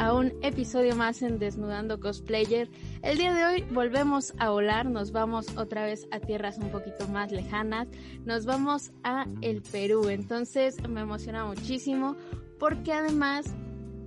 [0.00, 2.68] a un episodio más en Desnudando Cosplayer.
[3.02, 7.06] El día de hoy volvemos a volar, nos vamos otra vez a tierras un poquito
[7.06, 7.86] más lejanas,
[8.24, 10.08] nos vamos a el Perú.
[10.08, 12.16] Entonces me emociona muchísimo
[12.58, 13.54] porque además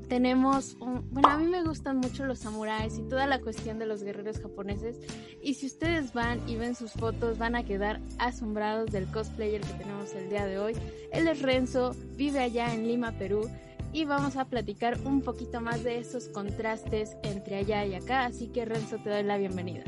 [0.10, 3.86] tenemos un, bueno, a mí me gustan mucho los samuráis y toda la cuestión de
[3.86, 5.00] los guerreros japoneses
[5.42, 9.74] y si ustedes van y ven sus fotos van a quedar asombrados del cosplayer que
[9.76, 10.74] tenemos el día de hoy.
[11.14, 13.50] Él es Renzo, vive allá en Lima, Perú
[13.94, 18.48] y vamos a platicar un poquito más de esos contrastes entre allá y acá, así
[18.48, 19.84] que Renzo te doy la bienvenida.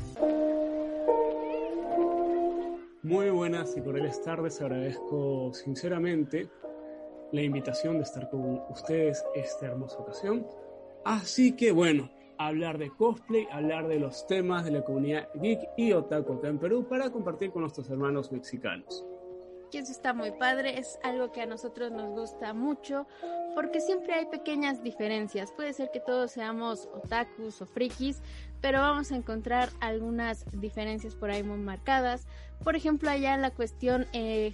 [3.01, 6.49] Muy buenas y cordiales tardes, agradezco sinceramente
[7.31, 10.47] la invitación de estar con ustedes esta hermosa ocasión.
[11.03, 15.91] Así que bueno, hablar de cosplay, hablar de los temas de la comunidad geek y
[15.91, 19.05] otaku acá en Perú para compartir con nuestros hermanos mexicanos.
[19.77, 23.07] Eso está muy padre, es algo que a nosotros nos gusta mucho
[23.55, 25.51] porque siempre hay pequeñas diferencias.
[25.51, 28.21] Puede ser que todos seamos otakus o frikis,
[28.61, 32.27] pero vamos a encontrar algunas diferencias por ahí muy marcadas.
[32.63, 34.53] Por ejemplo, allá la cuestión eh,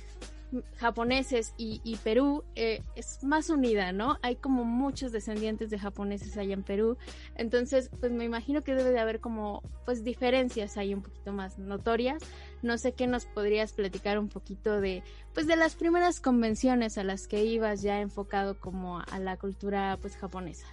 [0.77, 4.17] japoneses y, Perú eh, es más unida, ¿no?
[4.21, 6.97] Hay como muchos descendientes de japoneses allá en Perú,
[7.35, 11.59] entonces pues me imagino que debe de haber como pues diferencias ahí un poquito más
[11.59, 12.23] notorias.
[12.61, 17.03] No sé qué nos podrías platicar un poquito de pues de las primeras convenciones a
[17.03, 20.67] las que ibas ya enfocado como a la cultura pues japonesa.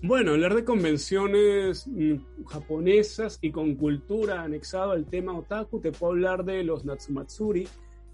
[0.00, 6.12] Bueno, hablar de convenciones mm, japonesas y con cultura anexado al tema otaku, te puedo
[6.12, 7.66] hablar de los Natsumatsuri,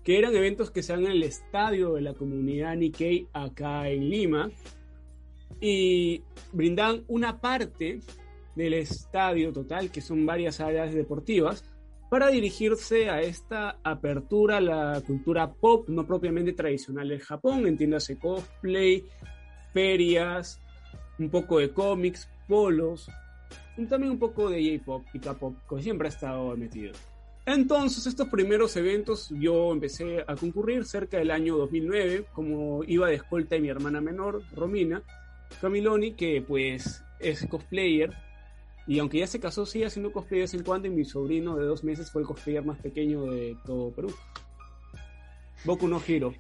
[0.05, 4.11] que eran eventos que se dan en el estadio de la comunidad Nikkei acá en
[4.11, 4.51] Lima
[5.61, 6.23] y
[6.53, 8.01] brindan una parte
[8.55, 11.65] del estadio total, que son varias áreas deportivas,
[12.11, 18.19] para dirigirse a esta apertura a la cultura pop, no propiamente tradicional del Japón, entiéndase
[18.19, 19.05] cosplay,
[19.73, 20.61] ferias,
[21.19, 23.09] un poco de cómics, polos,
[23.89, 26.93] también un poco de J-pop y K-pop, que siempre ha estado metido.
[27.47, 33.17] Entonces, estos primeros eventos yo empecé a concurrir cerca del año 2009, como iba de
[33.17, 35.03] escolta de mi hermana menor, Romina
[35.61, 38.13] Camiloni, que pues es cosplayer.
[38.87, 40.89] Y aunque ya se casó, sigue haciendo cosplay de vez en cuando.
[40.89, 44.15] Y mi sobrino de dos meses fue el cosplayer más pequeño de todo Perú.
[45.65, 46.35] Boku no Hiro.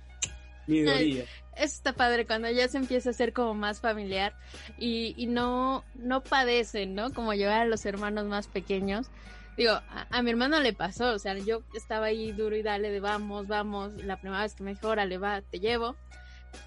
[0.66, 1.26] Mi Eso
[1.56, 4.34] está padre cuando ya se empieza a ser como más familiar
[4.78, 7.12] y, y no, no padecen, ¿no?
[7.12, 9.10] Como llevar a los hermanos más pequeños
[9.56, 9.72] digo,
[10.10, 13.46] a, mi hermano le pasó, o sea, yo estaba ahí duro y dale de vamos,
[13.46, 15.96] vamos, la primera vez que me dijo, órale, va, te llevo.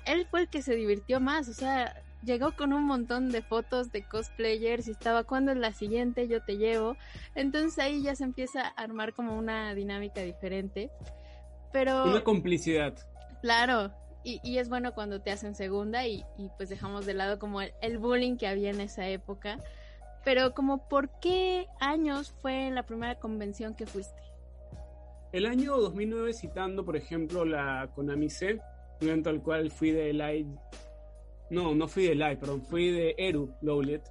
[0.06, 3.92] Él fue el que se divirtió más, o sea, llegó con un montón de fotos
[3.92, 6.28] de cosplayers y estaba, ¿cuándo es la siguiente?
[6.28, 6.98] Yo te llevo.
[7.36, 10.90] Entonces ahí ya se empieza a armar como una dinámica diferente.
[11.72, 12.06] Pero...
[12.06, 12.94] Una complicidad.
[13.42, 13.94] Claro,
[14.24, 17.62] y, y, es bueno cuando te hacen segunda y, y pues dejamos de lado como
[17.62, 19.60] el, bullying que había en esa época
[20.28, 24.22] pero como por qué años fue la primera convención que fuiste?
[25.32, 28.60] El año 2009 citando, por ejemplo, la Konami C,
[29.00, 30.46] un evento al cual fui de Light,
[31.50, 34.04] no, no fui de Light, perdón, fui de Eru Lowlet,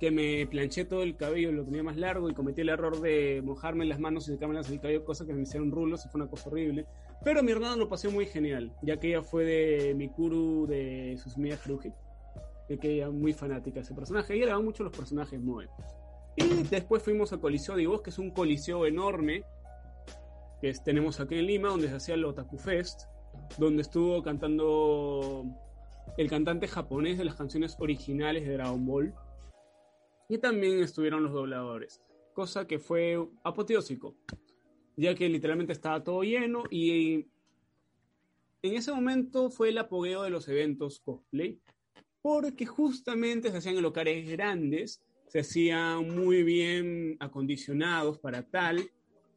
[0.00, 3.40] que me planché todo el cabello, lo tenía más largo y cometí el error de
[3.44, 6.28] mojarme las manos y secarme el cabello, cosa que me hicieron rulos y fue una
[6.28, 6.86] cosa horrible.
[7.22, 11.56] Pero mi hermano lo pasó muy genial, ya que ella fue de Mikuru de Susumiya
[11.64, 11.92] Haruhi
[12.66, 14.36] que ella muy fanática de ese personaje.
[14.36, 15.68] Y le van mucho los personajes Moe.
[16.36, 19.44] Y después fuimos a Coliseo de Voz, que es un coliseo enorme
[20.60, 23.02] que tenemos aquí en Lima, donde se hacía el Otaku Fest,
[23.58, 25.44] donde estuvo cantando
[26.16, 29.14] el cantante japonés de las canciones originales de Dragon Ball.
[30.28, 32.00] Y también estuvieron los dobladores,
[32.32, 34.14] cosa que fue apoteósico,
[34.96, 37.26] ya que literalmente estaba todo lleno y
[38.62, 41.60] en ese momento fue el apogeo de los eventos cosplay,
[42.22, 48.90] porque justamente se hacían en locales grandes, se hacían muy bien acondicionados para tal,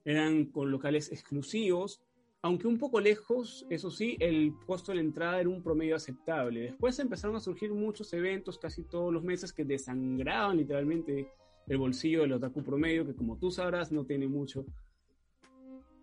[0.06, 2.02] eran con locales exclusivos,
[2.44, 6.62] aunque un poco lejos, eso sí, el costo de la entrada era un promedio aceptable.
[6.62, 11.31] Después empezaron a surgir muchos eventos casi todos los meses que desangraban literalmente
[11.66, 14.64] el bolsillo del otaku promedio, que como tú sabrás no tiene mucho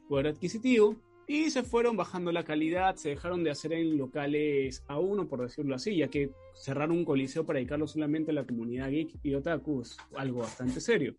[0.09, 0.97] poder adquisitivo.
[1.27, 5.43] Y se fueron bajando la calidad, se dejaron de hacer en locales a uno, por
[5.43, 9.35] decirlo así, ya que cerrar un coliseo para dedicarlo solamente a la comunidad geek y
[9.35, 11.15] otaku es algo bastante serio.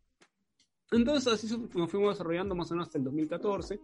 [0.91, 3.79] Entonces así nos fuimos desarrollando más o menos hasta el 2014,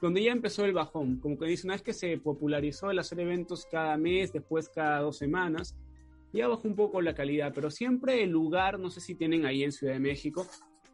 [0.00, 1.18] donde ya empezó el bajón.
[1.20, 5.00] Como que dice, una vez que se popularizó el hacer eventos cada mes, después cada
[5.00, 5.76] dos semanas,
[6.32, 9.62] ya bajó un poco la calidad, pero siempre el lugar, no sé si tienen ahí
[9.64, 10.46] en Ciudad de México,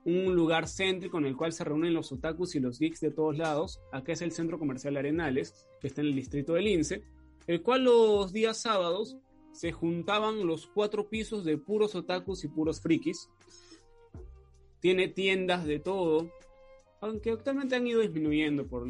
[0.04, 3.36] un lugar céntrico en el cual se reúnen los otakus y los geeks de todos
[3.36, 3.80] lados.
[3.92, 7.04] Acá es el Centro Comercial Arenales, que está en el distrito del Lince,
[7.46, 9.16] el cual los días sábados
[9.52, 13.28] se juntaban los cuatro pisos de puros otakus y puros frikis.
[14.80, 16.30] Tiene tiendas de todo,
[17.00, 18.88] aunque actualmente han ido disminuyendo por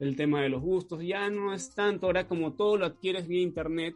[0.00, 1.02] el tema de los gustos.
[1.02, 3.94] Ya no es tanto, ahora como todo lo adquieres vía internet,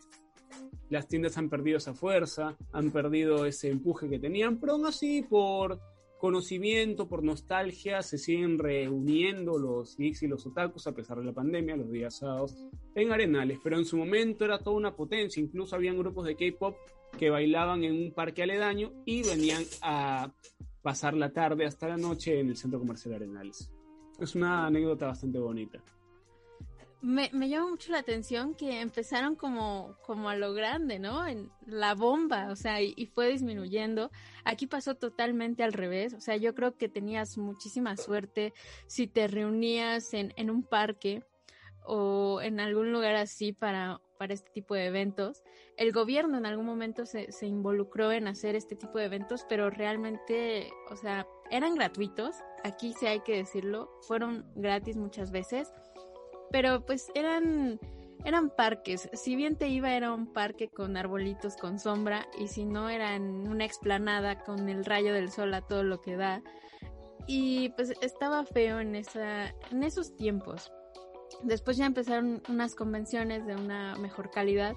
[0.89, 5.23] las tiendas han perdido esa fuerza, han perdido ese empuje que tenían, pero aún así
[5.23, 5.79] por
[6.19, 11.32] conocimiento, por nostalgia, se siguen reuniendo los geeks y los otakus a pesar de la
[11.32, 12.56] pandemia, los días sábados,
[12.94, 13.59] en Arenales.
[13.62, 16.76] Pero en su momento era toda una potencia, incluso habían grupos de K-pop
[17.19, 20.32] que bailaban en un parque aledaño y venían a
[20.82, 23.71] pasar la tarde hasta la noche en el centro comercial Arenales.
[24.19, 25.82] Es una anécdota bastante bonita
[27.00, 31.27] me, me, llama mucho la atención que empezaron como, como a lo grande, ¿no?
[31.27, 34.11] En la bomba, o sea, y, fue disminuyendo.
[34.45, 38.53] Aquí pasó totalmente al revés, o sea, yo creo que tenías muchísima suerte
[38.87, 41.23] si te reunías en, en un parque
[41.85, 45.43] o en algún lugar así para, para este tipo de eventos.
[45.77, 49.71] El gobierno en algún momento se, se involucró en hacer este tipo de eventos, pero
[49.71, 52.35] realmente, o sea, eran gratuitos,
[52.65, 55.73] aquí sí hay que decirlo, fueron gratis muchas veces
[56.50, 57.79] pero pues eran
[58.25, 59.09] eran parques.
[59.12, 63.15] Si bien te iba era un parque con arbolitos con sombra y si no era
[63.15, 66.43] en una explanada con el rayo del sol a todo lo que da.
[67.27, 70.73] Y pues estaba feo en esa en esos tiempos.
[71.43, 74.75] Después ya empezaron unas convenciones de una mejor calidad.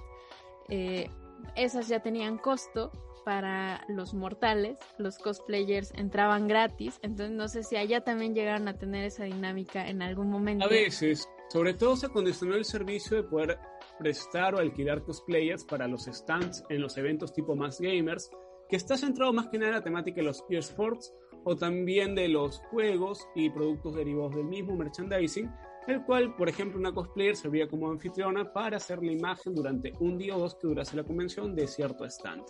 [0.68, 1.10] Eh,
[1.56, 2.92] esas ya tenían costo
[3.24, 8.78] para los mortales, los cosplayers entraban gratis, entonces no sé si allá también llegaron a
[8.78, 10.64] tener esa dinámica en algún momento.
[10.64, 13.58] A veces, sobre todo se acondicionó el servicio de poder
[13.98, 18.30] prestar o alquilar cosplayers para los stands en los eventos tipo más gamers,
[18.70, 21.12] que está centrado más que nada en la temática de los eSports
[21.44, 25.52] o también de los juegos y productos derivados del mismo merchandising,
[25.88, 30.16] el cual, por ejemplo, una cosplayer servía como anfitriona para hacer la imagen durante un
[30.16, 32.44] día o dos que durase la convención de cierto stand.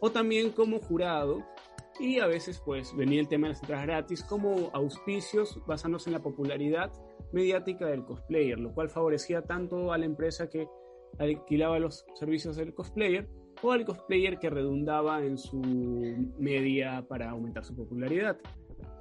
[0.00, 1.46] O también como jurado,
[1.98, 6.14] y a veces pues venía el tema de las entradas gratis como auspicios basándose en
[6.14, 6.92] la popularidad
[7.32, 10.68] mediática del cosplayer, lo cual favorecía tanto a la empresa que
[11.18, 13.28] alquilaba los servicios del cosplayer
[13.62, 15.60] o al cosplayer que redundaba en su
[16.38, 18.38] media para aumentar su popularidad.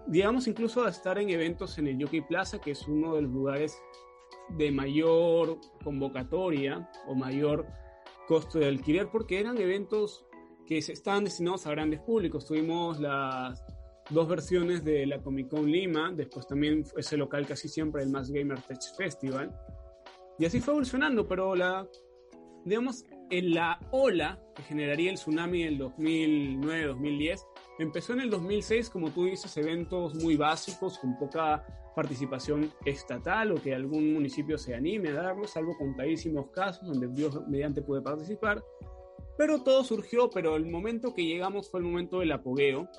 [0.08, 3.32] Digamos incluso a estar en eventos en el Yoki Plaza, que es uno de los
[3.32, 3.78] lugares
[4.58, 7.68] de mayor convocatoria o mayor
[8.28, 10.27] costo de alquiler, porque eran eventos
[10.68, 12.46] que estaban destinados a grandes públicos.
[12.46, 13.64] Tuvimos las
[14.10, 18.30] dos versiones de la Comic Con Lima, después también ese local casi siempre el Más
[18.30, 19.52] Gamer Tech Festival.
[20.38, 21.88] Y así fue evolucionando, pero la,
[22.66, 27.40] digamos, en la ola que generaría el tsunami en el 2009-2010,
[27.80, 31.66] empezó en el 2006, como tú dices, eventos muy básicos, con poca
[31.96, 37.42] participación estatal o que algún municipio se anime a darlos, salvo contadísimos casos donde Dios
[37.48, 38.64] mediante puede participar.
[39.38, 42.90] Pero todo surgió, pero el momento que llegamos fue el momento del apogeo,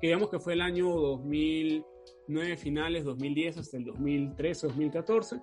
[0.00, 5.40] que digamos que fue el año 2009 finales, 2010 hasta el 2013, 2014,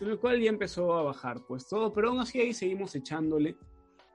[0.00, 3.56] en el cual ya empezó a bajar pues todo, pero aún así ahí seguimos echándole.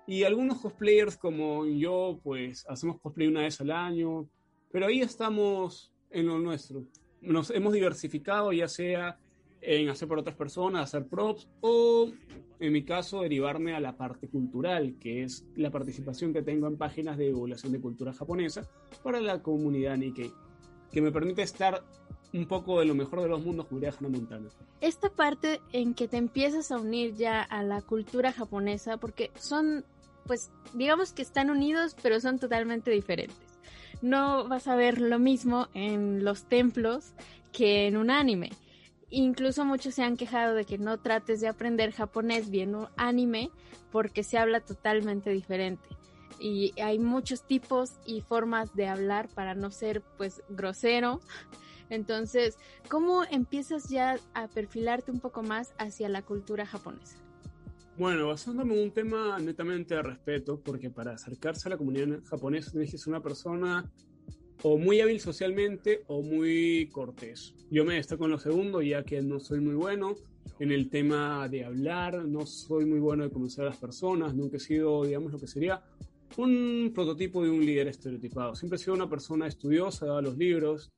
[0.07, 4.27] Y algunos cosplayers como yo, pues hacemos cosplay una vez al año,
[4.71, 6.85] pero ahí estamos en lo nuestro.
[7.21, 9.19] Nos hemos diversificado, ya sea
[9.65, 12.11] en hacer por otras personas, hacer props o
[12.59, 16.77] en mi caso derivarme a la parte cultural, que es la participación que tengo en
[16.77, 18.63] páginas de divulgación de cultura japonesa
[19.03, 20.31] para la comunidad Nikkei,
[20.91, 21.83] que me permite estar
[22.33, 24.49] un poco de lo mejor de los mundos con Hannah Montana.
[24.81, 29.85] Esta parte en que te empiezas a unir ya a la cultura japonesa, porque son,
[30.25, 33.37] pues, digamos que están unidos, pero son totalmente diferentes.
[34.01, 37.13] No vas a ver lo mismo en los templos
[37.53, 38.51] que en un anime
[39.09, 43.51] Incluso muchos se han quejado de que no trates de aprender japonés viendo anime
[43.91, 45.87] porque se habla totalmente diferente.
[46.39, 51.21] Y hay muchos tipos y formas de hablar para no ser pues grosero.
[51.89, 52.57] Entonces,
[52.89, 57.17] ¿cómo empiezas ya a perfilarte un poco más hacia la cultura japonesa?
[57.97, 62.71] Bueno, basándome en un tema netamente de respeto, porque para acercarse a la comunidad japonesa
[62.71, 63.89] tienes que ser una persona
[64.67, 67.53] o muy hábil socialmente o muy cortés.
[67.69, 70.15] Yo me destaco en lo segundo, ya que no soy muy bueno
[70.57, 74.57] en el tema de hablar, no soy muy bueno de conocer a las personas, nunca
[74.57, 75.83] he sido, digamos, lo que sería
[76.37, 78.55] un prototipo de un líder estereotipado.
[78.55, 80.91] Siempre he sido una persona estudiosa, dado a los libros,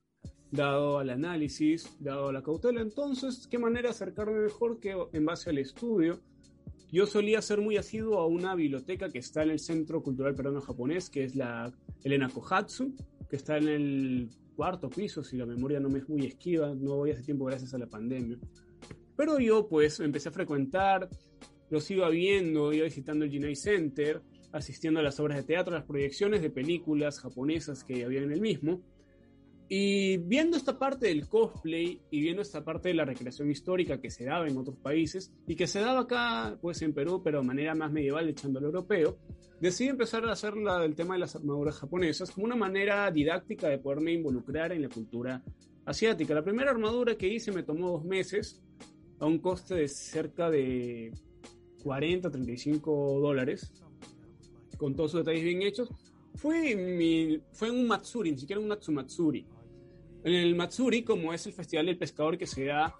[0.49, 2.79] dado al análisis, dado a la cautela.
[2.79, 6.21] Entonces, ¿qué manera acercarme mejor que en base al estudio?
[6.89, 10.61] Yo solía ser muy asiduo a una biblioteca que está en el Centro Cultural Peruano
[10.61, 11.73] Japonés, que es la
[12.05, 12.93] Elena Kohatsu,
[13.29, 16.97] que está en el cuarto piso, si la memoria no me es muy esquiva, no
[16.97, 18.37] voy hace tiempo gracias a la pandemia.
[19.15, 21.09] Pero yo pues empecé a frecuentar,
[21.69, 25.83] los iba viendo, iba visitando el Jinai Center, asistiendo a las obras de teatro, las
[25.83, 28.81] proyecciones de películas japonesas que había en el mismo.
[29.69, 34.09] Y viendo esta parte del cosplay y viendo esta parte de la recreación histórica que
[34.09, 37.47] se daba en otros países y que se daba acá, pues en Perú, pero de
[37.47, 39.17] manera más medieval, echando al europeo,
[39.59, 43.67] decidí empezar a hacer la del tema de las armaduras japonesas como una manera didáctica
[43.67, 45.43] de poderme involucrar en la cultura
[45.85, 46.33] asiática.
[46.33, 48.61] La primera armadura que hice me tomó dos meses
[49.19, 51.11] a un coste de cerca de
[51.83, 53.71] 40, 35 dólares,
[54.77, 55.89] con todos sus detalles bien hechos.
[56.35, 59.45] Fue, mi, fue un Matsuri, ni siquiera un Natsumatsuri.
[60.23, 62.95] En el Matsuri, como es el Festival del Pescador que se da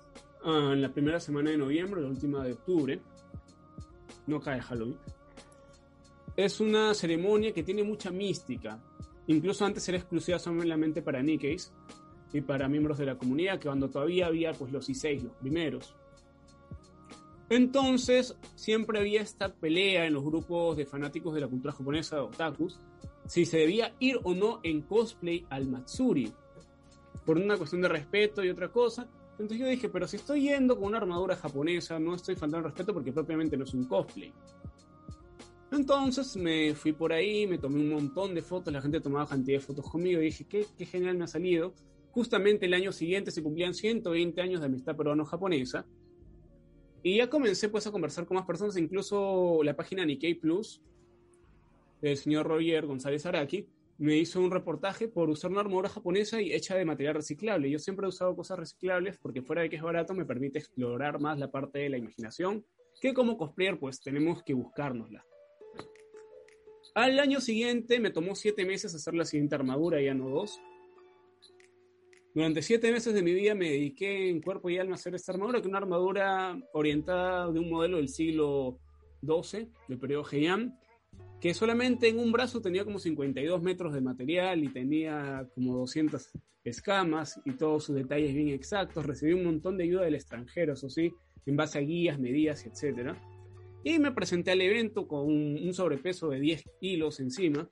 [0.46, 3.02] uh, en la primera semana de noviembre, la última de octubre,
[4.28, 4.98] no cae Halloween,
[6.36, 8.80] es una ceremonia que tiene mucha mística.
[9.26, 11.74] Incluso antes era exclusiva solamente para Nikkeis
[12.32, 15.96] y para miembros de la comunidad, que cuando todavía había pues los I6, los primeros.
[17.50, 22.80] Entonces, siempre había esta pelea en los grupos de fanáticos de la cultura japonesa, otakus,
[23.26, 26.32] si se debía ir o no en cosplay al Matsuri
[27.26, 29.08] por una cuestión de respeto y otra cosa.
[29.32, 32.94] Entonces yo dije, pero si estoy yendo con una armadura japonesa, no estoy faltando respeto
[32.94, 34.34] porque propiamente no es un cosplay.
[35.72, 39.60] Entonces me fui por ahí, me tomé un montón de fotos, la gente tomaba cantidad
[39.60, 41.74] de fotos conmigo y dije, qué, qué genial me ha salido.
[42.12, 45.86] Justamente el año siguiente se cumplían 120 años de amistad peruano-japonesa.
[47.04, 50.82] Y ya comencé pues a conversar con más personas, incluso la página Nikkei Plus,
[52.02, 53.68] del señor Roger González Araki,
[53.98, 57.70] me hizo un reportaje por usar una armadura japonesa y hecha de material reciclable.
[57.70, 61.20] Yo siempre he usado cosas reciclables porque fuera de que es barato me permite explorar
[61.20, 62.66] más la parte de la imaginación,
[63.02, 65.26] que como cosplayer pues tenemos que buscárnosla.
[66.94, 70.60] Al año siguiente me tomó siete meses hacer la siguiente armadura, ya no dos.
[72.34, 75.32] Durante siete meses de mi vida me dediqué en cuerpo y alma a hacer esta
[75.32, 78.80] armadura, que es una armadura orientada de un modelo del siglo
[79.24, 80.78] XII, del periodo Heian,
[81.40, 86.32] que solamente en un brazo tenía como 52 metros de material y tenía como 200
[86.64, 89.06] escamas y todos sus detalles bien exactos.
[89.06, 91.14] Recibí un montón de ayuda del extranjero, eso sí,
[91.46, 93.16] en base a guías, medidas, etc.
[93.84, 97.70] Y me presenté al evento con un, sobrepeso de 10 kilos encima,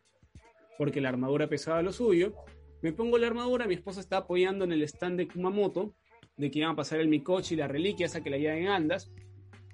[0.77, 2.33] porque la armadura pesaba lo suyo.
[2.81, 5.95] Me pongo la armadura, mi esposa está apoyando en el stand de Kumamoto,
[6.37, 8.67] de que iban a pasar el Mikochi y la reliquia esa que la llevan en
[8.67, 9.11] andas.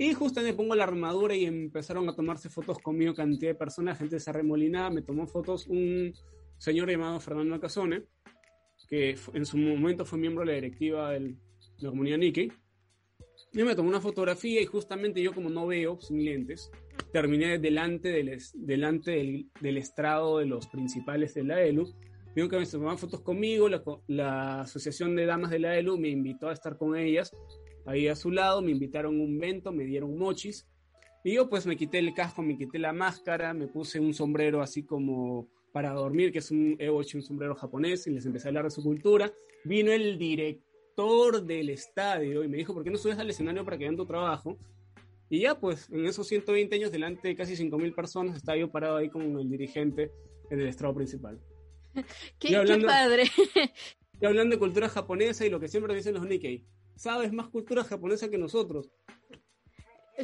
[0.02, 4.00] Y justo me pongo la armadura y empezaron a tomarse fotos conmigo cantidad de personas,
[4.00, 6.12] gente se arremolinaba, me tomó fotos un
[6.58, 8.06] señor llamado Fernando Casone,
[8.90, 11.36] que en su momento fue miembro de la directiva de
[11.82, 12.52] la comunidad Nikkei.
[13.54, 16.72] Y me tomó una fotografía y justamente yo como no veo sin lentes,
[17.14, 21.94] terminé delante del, delante del, del estrado de los principales de la ELU.
[22.34, 26.10] Vieron que me tomaban fotos conmigo, la, la Asociación de Damas de la ELU me
[26.10, 27.32] invitó a estar con ellas
[27.86, 30.68] ahí a su lado, me invitaron a un vento, me dieron mochis.
[31.24, 34.62] Y yo pues me quité el casco, me quité la máscara, me puse un sombrero
[34.62, 38.50] así como para dormir, que es un ebochi, un sombrero japonés, y les empecé a
[38.50, 39.32] hablar de su cultura.
[39.64, 43.78] Vino el director del estadio y me dijo, ¿por qué no subes al escenario para
[43.78, 44.58] que vean tu trabajo?
[45.30, 48.98] Y ya pues, en esos 120 años, delante de casi 5.000 personas, estaba yo parado
[48.98, 50.12] ahí como el dirigente
[50.50, 51.40] en el estrado principal.
[52.40, 53.24] qué, hablando, qué padre.
[54.20, 57.84] Y hablando de cultura japonesa y lo que siempre dicen los Nikkei, sabes más cultura
[57.84, 58.92] japonesa que nosotros.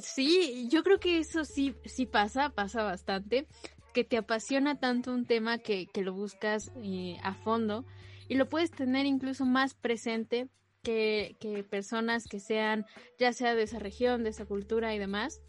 [0.01, 3.47] Sí, yo creo que eso sí, sí pasa, pasa bastante,
[3.93, 7.85] que te apasiona tanto un tema que, lo buscas eh, a fondo
[8.27, 10.49] y lo puedes tener incluso más presente
[10.83, 12.85] que, que personas que sean,
[13.17, 15.41] ya sea de esa región, de esa cultura y demás,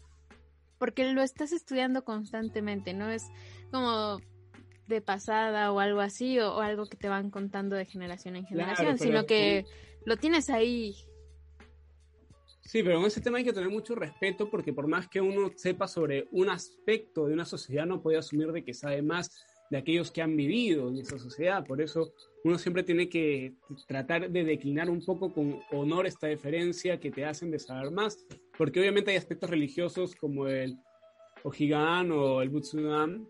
[0.79, 3.23] porque lo estás estudiando constantemente, no es
[3.71, 4.19] como
[4.87, 8.97] de pasada o algo así, o, algo que te van contando de generación en generación,
[8.97, 9.65] sino que
[10.05, 10.95] lo tienes ahí
[12.69, 15.51] Sí, pero en ese tema hay que tener mucho respeto porque por más que uno
[15.55, 19.77] sepa sobre un aspecto de una sociedad, no puede asumir de que sabe más de
[19.79, 21.65] aquellos que han vivido en esa sociedad.
[21.65, 23.55] Por eso uno siempre tiene que
[23.87, 28.23] tratar de declinar un poco con honor esta diferencia que te hacen de saber más,
[28.55, 30.77] porque obviamente hay aspectos religiosos como el
[31.41, 33.27] Ojigan o el Butsudan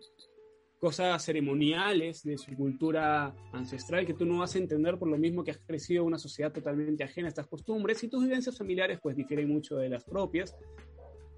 [0.80, 5.44] cosas ceremoniales de su cultura ancestral que tú no vas a entender por lo mismo
[5.44, 8.98] que has crecido en una sociedad totalmente ajena a estas costumbres y tus vivencias familiares
[9.00, 10.56] pues difieren mucho de las propias.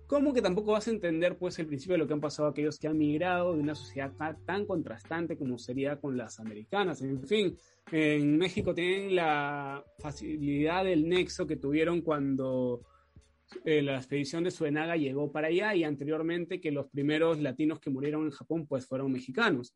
[0.06, 2.78] Como que tampoco vas a entender pues el principio de lo que han pasado aquellos
[2.78, 4.12] que han migrado de una sociedad
[4.46, 7.02] tan contrastante como sería con las americanas.
[7.02, 7.56] En fin,
[7.90, 12.82] en México tienen la facilidad del nexo que tuvieron cuando
[13.64, 17.90] eh, la expedición de Suenaga llegó para allá y anteriormente que los primeros latinos que
[17.90, 19.74] murieron en Japón pues fueron mexicanos.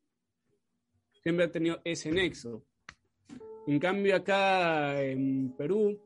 [1.23, 2.65] Siempre ha tenido ese nexo.
[3.67, 6.01] En cambio acá en Perú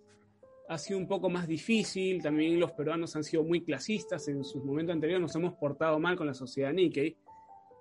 [0.68, 4.64] ha sido un poco más difícil, también los peruanos han sido muy clasistas en sus
[4.64, 7.16] momentos anteriores, nos hemos portado mal con la sociedad Nikkei.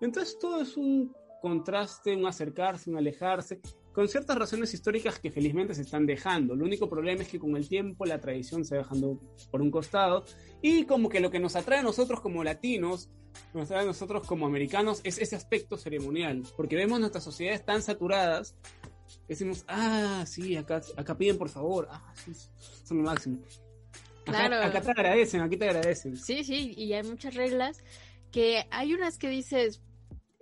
[0.02, 3.62] Entonces todo es un contraste, un acercarse, un alejarse,
[3.94, 6.54] con ciertas razones históricas que felizmente se están dejando.
[6.54, 9.20] El único problema es que con el tiempo la tradición se va dejando
[9.52, 10.26] por un costado
[10.62, 13.10] y como que lo que nos atrae a nosotros como latinos,
[13.54, 17.82] nos atrae a nosotros como americanos es ese aspecto ceremonial, porque vemos nuestras sociedades tan
[17.82, 18.56] saturadas,
[19.28, 22.32] decimos, ah, sí, acá, acá piden por favor, ah, sí,
[22.84, 23.40] son lo máximo.
[24.26, 26.16] Acá, acá te agradecen, aquí te agradecen.
[26.16, 27.84] Sí, sí, y hay muchas reglas
[28.32, 29.82] que hay unas que dices,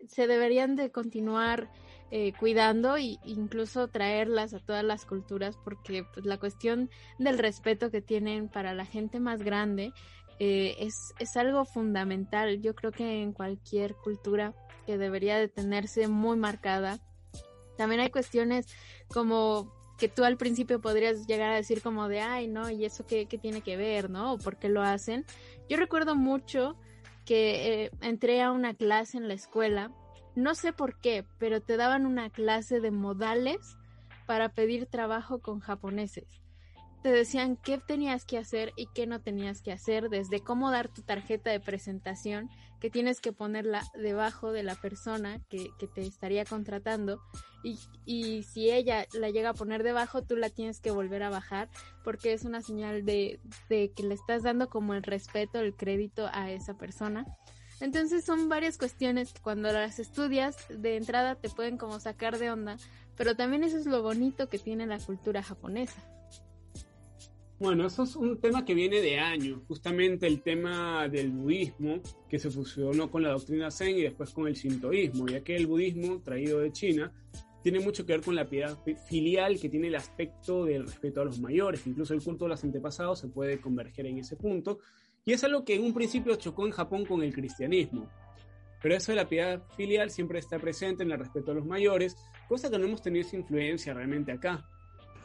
[0.07, 1.71] se deberían de continuar
[2.09, 7.91] eh, cuidando e incluso traerlas a todas las culturas porque pues, la cuestión del respeto
[7.91, 9.91] que tienen para la gente más grande
[10.39, 12.61] eh, es, es algo fundamental.
[12.61, 14.53] Yo creo que en cualquier cultura
[14.85, 16.99] que debería de tenerse muy marcada.
[17.77, 18.67] También hay cuestiones
[19.09, 23.05] como que tú al principio podrías llegar a decir como de, ay, no, y eso
[23.05, 24.33] qué, qué tiene que ver, ¿no?
[24.33, 25.25] O por qué lo hacen.
[25.67, 26.77] Yo recuerdo mucho
[27.25, 29.91] que eh, entré a una clase en la escuela
[30.37, 33.75] no sé por qué, pero te daban una clase de modales
[34.27, 36.27] para pedir trabajo con japoneses.
[37.01, 40.89] Te decían qué tenías que hacer y qué no tenías que hacer, desde cómo dar
[40.89, 46.45] tu tarjeta de presentación, que tienes que ponerla debajo de la persona que, te estaría
[46.45, 47.19] contratando,
[48.05, 51.67] y, si ella la llega a poner debajo, tú la tienes que volver a bajar,
[52.03, 53.39] porque es una señal de
[53.69, 57.25] que le estás dando como el respeto, el crédito a esa persona.
[57.79, 62.49] Entonces son varias cuestiones que cuando las estudias de entrada te pueden como sacar de
[62.49, 62.77] onda,
[63.15, 66.01] pero también eso es lo bonito que tiene la cultura japonesa.
[67.59, 72.37] Bueno, eso es un tema que viene de años, justamente el tema del budismo que
[72.37, 76.21] se fusionó con la doctrina Zen y después con el shintoísmo, ya que el budismo
[76.23, 77.11] traído de China
[77.69, 78.77] tiene mucho que ver con la piedad
[79.09, 82.63] filial que tiene el aspecto del respeto a los mayores, incluso el culto de los
[82.63, 84.79] antepasados se puede converger en ese punto
[85.25, 88.09] y es algo que en un principio chocó en Japón con el cristianismo.
[88.81, 92.15] Pero eso de la piedad filial siempre está presente en el respeto a los mayores,
[92.47, 94.65] cosa que no hemos tenido esa influencia realmente acá.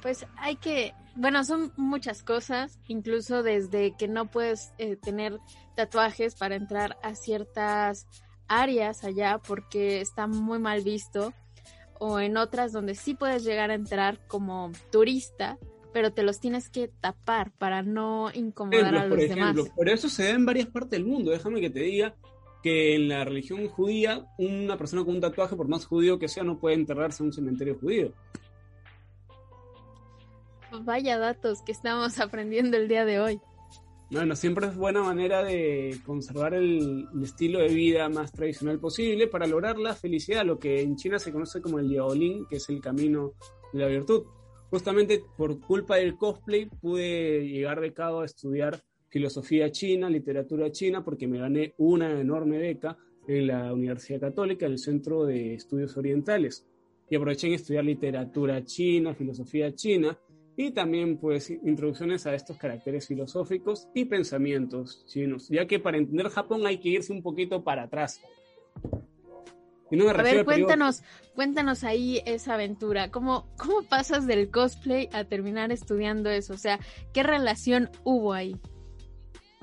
[0.02, 5.38] Pues hay que, bueno, son muchas cosas, incluso desde que no puedes eh, tener
[5.76, 8.09] tatuajes para entrar a ciertas
[8.48, 11.33] áreas allá porque está muy mal visto,
[12.05, 15.57] o en otras donde sí puedes llegar a entrar como turista,
[15.93, 20.09] pero te los tienes que tapar para no incomodar a los por ejemplo, Por eso
[20.09, 21.31] se da en varias partes del mundo.
[21.31, 22.17] Déjame que te diga
[22.61, 26.43] que en la religión judía, una persona con un tatuaje, por más judío que sea,
[26.43, 28.12] no puede enterrarse en un cementerio judío.
[30.81, 33.41] Vaya datos que estamos aprendiendo el día de hoy.
[34.12, 39.46] Bueno, siempre es buena manera de conservar el, estilo de vida más tradicional posible para
[39.46, 42.81] lograr la felicidad, lo que en China se conoce como el Yaolin, que es el
[42.81, 43.33] camino
[43.72, 44.25] de la virtud
[44.72, 51.29] justamente por culpa del cosplay pude llegar becado a estudiar filosofía china, literatura china, porque
[51.29, 52.96] me gané una enorme beca
[53.29, 56.66] en la Universidad Católica, en el Centro de Estudios Orientales.
[57.11, 60.18] Y aproveché en estudiar literatura china, filosofía china
[60.57, 66.29] y también pues introducciones a estos caracteres filosóficos y pensamientos chinos, ya que para entender
[66.29, 68.21] Japón hay que irse un poquito para atrás
[70.01, 71.03] a ver, cuéntanos,
[71.35, 73.11] cuéntanos ahí esa aventura.
[73.11, 76.55] ¿Cómo, ¿Cómo pasas del cosplay a terminar estudiando eso?
[76.55, 76.81] O sea,
[77.12, 78.57] ¿qué relación hubo ahí?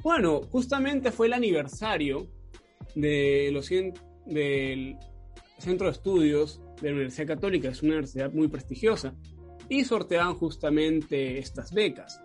[0.04, 2.28] Bueno, justamente fue el aniversario
[2.96, 4.98] de los del
[5.58, 9.16] Centro de Estudios de la Universidad Católica, es una universidad muy prestigiosa,
[9.70, 12.22] y sorteaban justamente estas becas.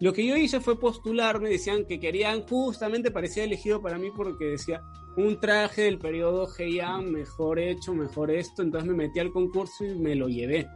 [0.00, 4.46] Lo que yo hice fue postularme, decían que querían, justamente parecía elegido para mí porque
[4.46, 4.82] decía
[5.16, 9.94] un traje del periodo Heian, mejor hecho, mejor esto, entonces me metí al concurso y
[9.94, 10.68] me lo llevé.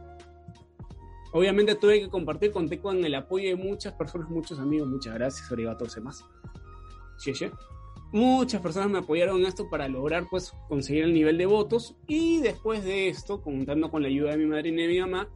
[1.33, 5.51] Obviamente tuve que compartir, conté con el apoyo de muchas personas, muchos amigos, muchas gracias,
[5.51, 6.23] arigato más.
[8.13, 12.39] Muchas personas me apoyaron en esto para lograr pues conseguir el nivel de votos y
[12.39, 15.29] después de esto, contando con la ayuda de mi madre y de mi mamá,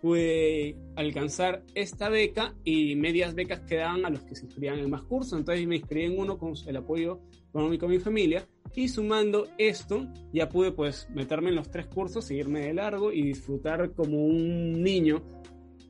[0.00, 5.02] pude alcanzar esta beca y medias becas quedaban a los que se inscribían en más
[5.02, 5.38] cursos.
[5.38, 10.06] Entonces me inscribí en uno con el apoyo económico de mi familia Y sumando esto,
[10.32, 14.82] ya pude pues meterme en los tres cursos, seguirme de largo y disfrutar como un
[14.82, 15.22] niño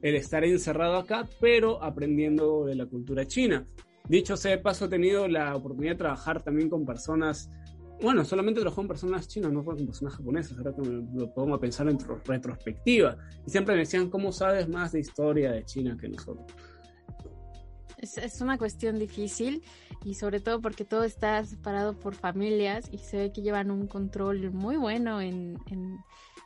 [0.02, 3.66] el estar encerrado acá, pero aprendiendo de la cultura china.
[4.08, 7.50] Dicho sea de paso, he tenido la oportunidad de trabajar también con personas,
[8.00, 11.88] bueno, solamente trabajó con personas chinas, no con personas japonesas, ahora que lo podemos pensar
[11.88, 13.16] en retrospectiva.
[13.46, 16.46] Y siempre me decían, ¿cómo sabes más de historia de China que nosotros?
[17.98, 19.62] Es, una cuestión difícil
[20.04, 23.86] y sobre todo porque todo está separado por familias y se ve que llevan un
[23.86, 25.58] control muy bueno en,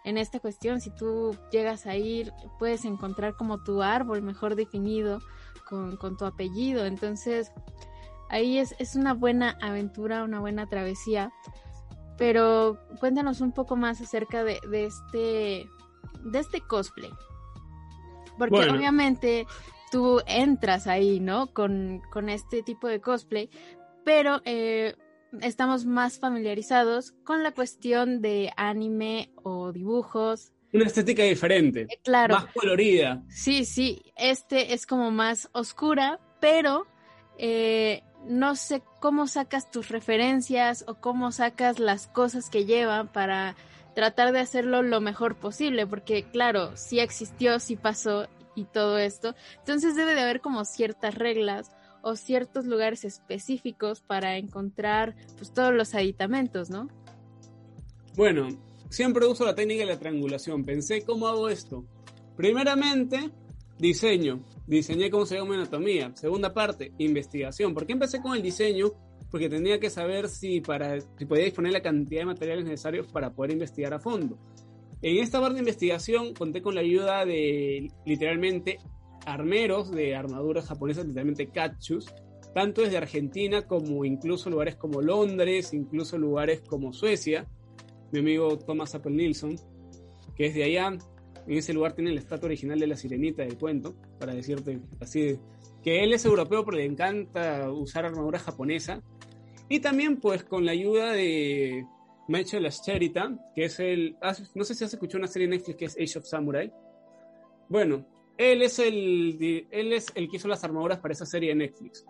[0.05, 0.81] en, esta cuestión.
[0.81, 5.19] Si tú llegas a ir, puedes encontrar como tu árbol mejor definido
[5.69, 6.87] con, tu apellido.
[6.87, 7.51] Entonces,
[8.31, 11.33] ahí es, es una buena aventura, una buena travesía.
[12.17, 15.69] Pero cuéntanos un poco más acerca de, de este,
[16.25, 17.11] de este cosplay.
[18.39, 19.47] Porque obviamente
[19.91, 21.53] tú entras ahí, ¿no?
[21.53, 23.51] Con, este tipo de cosplay,
[24.05, 24.95] pero eh,
[25.43, 30.53] estamos más familiarizados con la cuestión de anime o dibujos.
[30.73, 31.83] Una estética diferente.
[31.83, 32.35] Eh, claro.
[32.35, 33.23] Más colorida.
[33.29, 36.87] Sí, sí, este es como más oscura, pero
[37.37, 43.57] eh, no sé cómo sacas tus referencias o cómo sacas las cosas que llevan para
[43.95, 49.35] tratar de hacerlo lo mejor posible, porque claro, sí existió, sí pasó y todo esto.
[49.59, 51.71] Entonces debe de haber como ciertas reglas
[52.03, 56.89] o ciertos lugares específicos para encontrar pues todos los aditamentos, ¿no?
[58.17, 58.49] Bueno,
[58.89, 60.65] siempre uso la técnica de la triangulación.
[60.65, 61.85] Pensé, ¿cómo hago esto?
[62.37, 63.31] Primeramente,
[63.81, 64.45] diseño.
[64.67, 66.15] Diseñé cómo se llama anatomía.
[66.15, 67.75] Segunda parte, investigación.
[67.75, 68.93] ¿Por qué empecé con el diseño?
[69.31, 73.33] Porque tenía que saber si, para, si podía disponer la cantidad de materiales necesarios para
[73.33, 74.39] poder investigar a fondo.
[75.03, 78.79] En esta parte de investigación conté con la ayuda de literalmente
[79.25, 82.13] armeros de armaduras japonesas, literalmente kachus,
[82.55, 87.47] tanto desde Argentina como incluso lugares como Londres, incluso lugares como Suecia.
[88.13, 89.57] Mi amigo Thomas Apple Nilsson,
[90.35, 90.99] que es de allá,
[91.47, 95.39] en ese lugar tiene la estatua original de la sirenita del cuento, para decirte así,
[95.83, 99.03] que él es europeo pero le encanta usar armadura japonesa.
[99.69, 101.85] Y también pues con la ayuda de
[102.29, 104.17] Michael Ascherita, que es el.
[104.55, 106.73] No sé si has escuchado una serie en Netflix que es Age of Samurai.
[107.69, 111.57] Bueno, él es el, él es el que hizo las armaduras para esa serie de
[111.57, 112.05] Netflix.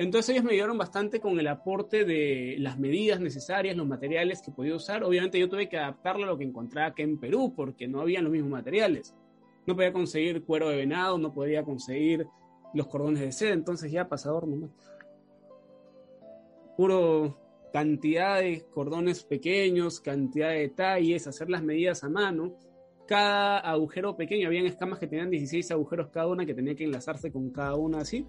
[0.00, 4.50] Entonces ellos me ayudaron bastante con el aporte de las medidas necesarias, los materiales que
[4.50, 5.04] podía usar.
[5.04, 8.22] Obviamente yo tuve que adaptarlo a lo que encontraba aquí en Perú, porque no había
[8.22, 9.14] los mismos materiales.
[9.66, 12.26] No podía conseguir cuero de venado, no podía conseguir
[12.72, 14.70] los cordones de seda, entonces ya pasador nomás.
[16.78, 17.38] Puro
[17.70, 22.56] cantidad de cordones pequeños, cantidad de detalles, hacer las medidas a mano.
[23.06, 27.30] Cada agujero pequeño, habían escamas que tenían 16 agujeros cada una que tenía que enlazarse
[27.30, 28.26] con cada una así.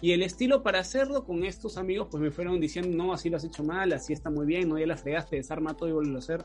[0.00, 3.36] Y el estilo para hacerlo con estos amigos, pues me fueron diciendo, no, así lo
[3.36, 6.14] has hecho mal, así está muy bien, no, ya la fregaste, desarma todo y vuelve
[6.14, 6.44] a hacer.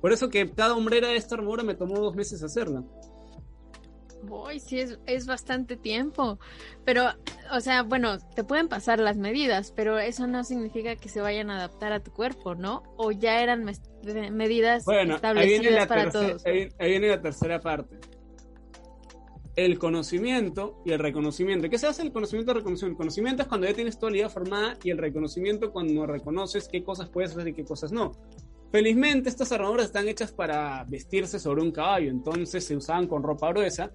[0.00, 2.84] Por eso que cada hombrera de esta armadura me tomó dos meses hacerla.
[4.28, 6.38] Uy, sí, es, bastante tiempo.
[6.84, 7.06] Pero,
[7.52, 11.50] o sea, bueno, te pueden pasar las medidas, pero eso no significa que se vayan
[11.50, 12.82] a adaptar a tu cuerpo, ¿no?
[12.96, 13.64] O ya eran
[14.32, 16.44] medidas establecidas para todos.
[16.46, 17.98] Ahí, viene la tercera parte.
[19.56, 21.70] El conocimiento y el reconocimiento.
[21.70, 22.94] ¿Qué se hace el conocimiento y el reconocimiento?
[22.94, 26.68] El conocimiento es cuando ya tienes toda la idea formada y el reconocimiento cuando reconoces
[26.68, 28.12] qué cosas puedes hacer y qué cosas no.
[28.72, 33.50] Felizmente estas armaduras están hechas para vestirse sobre un caballo, entonces se usaban con ropa
[33.50, 33.92] gruesa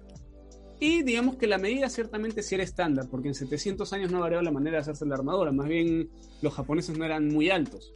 [0.78, 4.22] y digamos que la medida ciertamente sí era estándar, porque en 700 años no ha
[4.22, 6.08] variado la manera de hacerse la armadura, más bien
[6.40, 7.92] los japoneses no eran muy altos,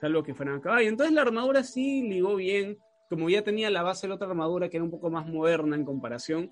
[0.00, 0.88] salvo que fueran a caballo.
[0.88, 4.68] Entonces la armadura sí ligó bien, como ya tenía la base de la otra armadura
[4.68, 6.50] que era un poco más moderna en comparación,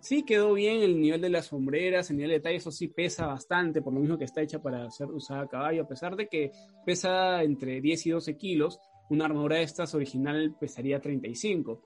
[0.00, 3.26] sí quedó bien el nivel de las sombreras, el nivel de detalle, eso sí pesa
[3.26, 6.28] bastante, por lo mismo que está hecha para ser usada a caballo, a pesar de
[6.28, 6.50] que
[6.84, 11.82] pesa entre 10 y 12 kilos, una armadura de estas original pesaría 35.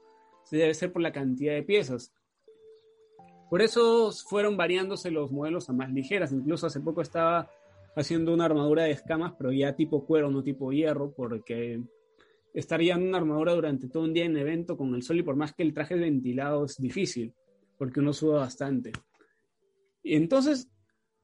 [0.51, 2.13] Debe ser por la cantidad de piezas.
[3.51, 6.33] Por eso fueron variándose los modelos a más ligeras.
[6.33, 7.51] Incluso hace poco estaba
[7.97, 11.83] haciendo una armadura de escamas, pero ya tipo cuero, no tipo hierro, porque
[12.57, 15.37] estaría en una armadura durante todo un día en evento con el sol y por
[15.37, 17.35] más que el traje ventilado es difícil,
[17.77, 18.93] porque uno suda bastante.
[20.03, 20.71] Y entonces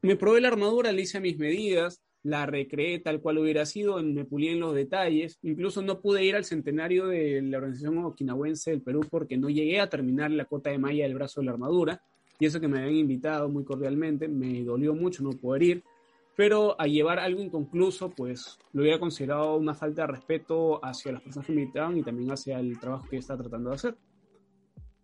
[0.03, 4.27] me probé la armadura, le hice mis medidas, la recreé tal cual hubiera sido, me
[4.27, 8.83] pulí en los detalles, incluso no pude ir al centenario de la organización okinawense del
[8.83, 12.03] Perú porque no llegué a terminar la cota de malla del brazo de la armadura,
[12.39, 15.85] y eso que me habían invitado muy cordialmente, me dolió mucho no poder ir,
[16.37, 21.23] pero a llevar algo inconcluso, pues lo hubiera considerado una falta de respeto hacia las
[21.23, 23.97] personas que me invitaban y también hacia el trabajo que yo estaba tratando de hacer.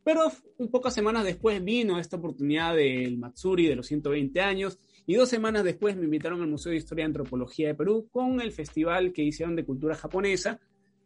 [0.04, 0.22] Pero
[0.56, 5.28] un pocas semanas después vino esta oportunidad del Matsuri de los 120 años Y dos
[5.28, 9.12] semanas después me invitaron al Museo de Historia y Antropología de Perú con el festival
[9.12, 10.60] que hicieron de cultura japonesa,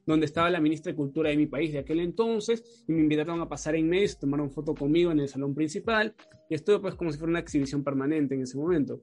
[0.07, 3.41] donde estaba la ministra de Cultura de mi país de aquel entonces, y me invitaron
[3.41, 6.15] a pasar en medio, tomaron foto conmigo en el salón principal,
[6.51, 9.01] y estuve pues como si fuera una exhibición permanente en ese momento.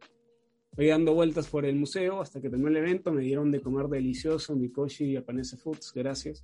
[0.75, 3.87] Voy dando vueltas por el museo hasta que terminó el evento, me dieron de comer
[3.87, 6.41] delicioso Mikoshi Japanese Foods, gracias.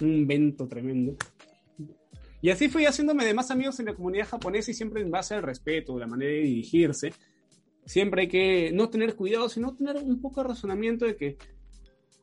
[0.00, 1.16] Un evento tremendo.
[2.42, 5.34] Y así fui haciéndome de más amigos en la comunidad japonesa y siempre en base
[5.34, 7.12] al respeto, la manera de dirigirse.
[7.84, 11.36] Siempre hay que no tener cuidado, sino tener un poco de razonamiento de que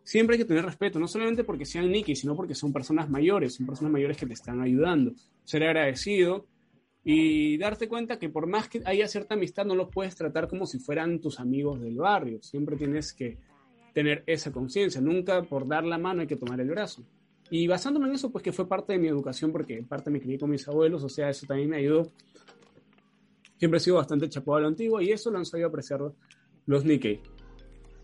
[0.03, 3.55] siempre hay que tener respeto, no solamente porque sean Nikki, sino porque son personas mayores,
[3.55, 5.13] son personas mayores que te están ayudando.
[5.43, 6.47] Ser agradecido
[7.09, 10.65] y darte cuenta que por más que haya cierta amistad, no los puedes tratar como
[10.65, 12.43] si fueran tus amigos del barrio.
[12.43, 13.37] Siempre tienes que
[13.93, 14.99] tener esa conciencia.
[14.99, 17.05] Nunca por dar la mano hay que tomar el brazo.
[17.49, 20.37] Y basándome en eso, pues que fue parte de mi educación, porque parte me crié
[20.37, 22.11] con mis abuelos, o sea, eso también me ayudó.
[23.57, 26.01] Siempre he sido bastante chapado a lo antiguo y eso lo han sabido apreciar
[26.65, 27.21] los Nikkei.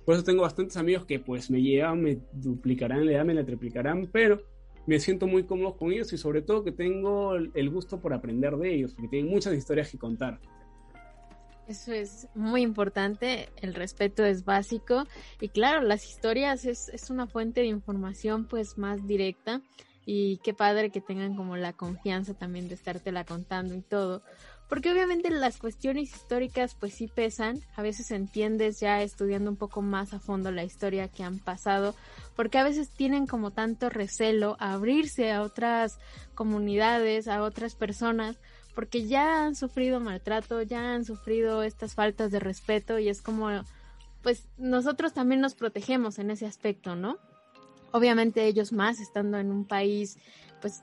[0.05, 3.45] Por eso tengo bastantes amigos que pues me llevan, me duplicarán la edad, me la
[3.45, 4.41] triplicarán, pero
[4.85, 8.55] me siento muy cómodo con ellos y sobre todo que tengo el gusto por aprender
[8.57, 10.39] de ellos, porque tienen muchas historias que contar.
[11.67, 15.05] Eso es muy importante, el respeto es básico
[15.39, 19.61] y claro, las historias es, es una fuente de información pues más directa
[20.05, 24.23] y qué padre que tengan como la confianza también de estártela contando y todo.
[24.73, 29.83] Porque obviamente las cuestiones históricas pues sí pesan, a veces entiendes ya estudiando un poco
[29.83, 31.93] más a fondo la historia que han pasado,
[32.36, 35.99] porque a veces tienen como tanto recelo a abrirse a otras
[36.33, 38.39] comunidades, a otras personas,
[38.73, 43.49] porque ya han sufrido maltrato, ya han sufrido estas faltas de respeto y es como,
[44.23, 47.19] pues nosotros también nos protegemos en ese aspecto, ¿no?
[47.91, 50.17] Obviamente ellos más estando en un país,
[50.62, 50.81] pues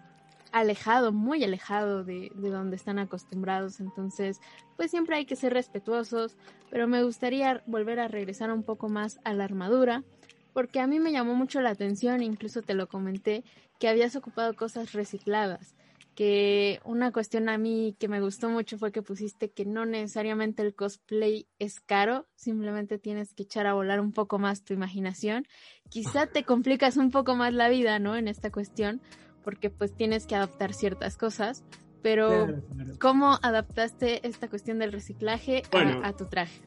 [0.53, 3.81] alejado, muy alejado de, de, donde están acostumbrados.
[3.81, 4.41] Entonces,
[4.77, 6.37] pues siempre hay que ser respetuosos,
[6.71, 10.05] pero me gustaría volver a regresar un poco más a la armadura,
[10.53, 13.45] porque a mí me llamó mucho la atención, incluso te lo comenté,
[13.79, 15.75] que habías ocupado cosas recicladas
[16.21, 20.63] que una cuestión a mí que me gustó mucho fue que pusiste que no necesariamente
[20.63, 25.47] el cosplay es caro, simplemente tienes que echar a volar un poco más tu imaginación.
[25.89, 28.17] Quizá te complicas un poco más la vida, ¿no?
[28.17, 29.01] En esta cuestión,
[29.43, 31.65] porque pues tienes que adaptar ciertas cosas,
[32.03, 32.63] pero
[32.99, 36.61] ¿cómo adaptaste esta cuestión del reciclaje a, tu traje?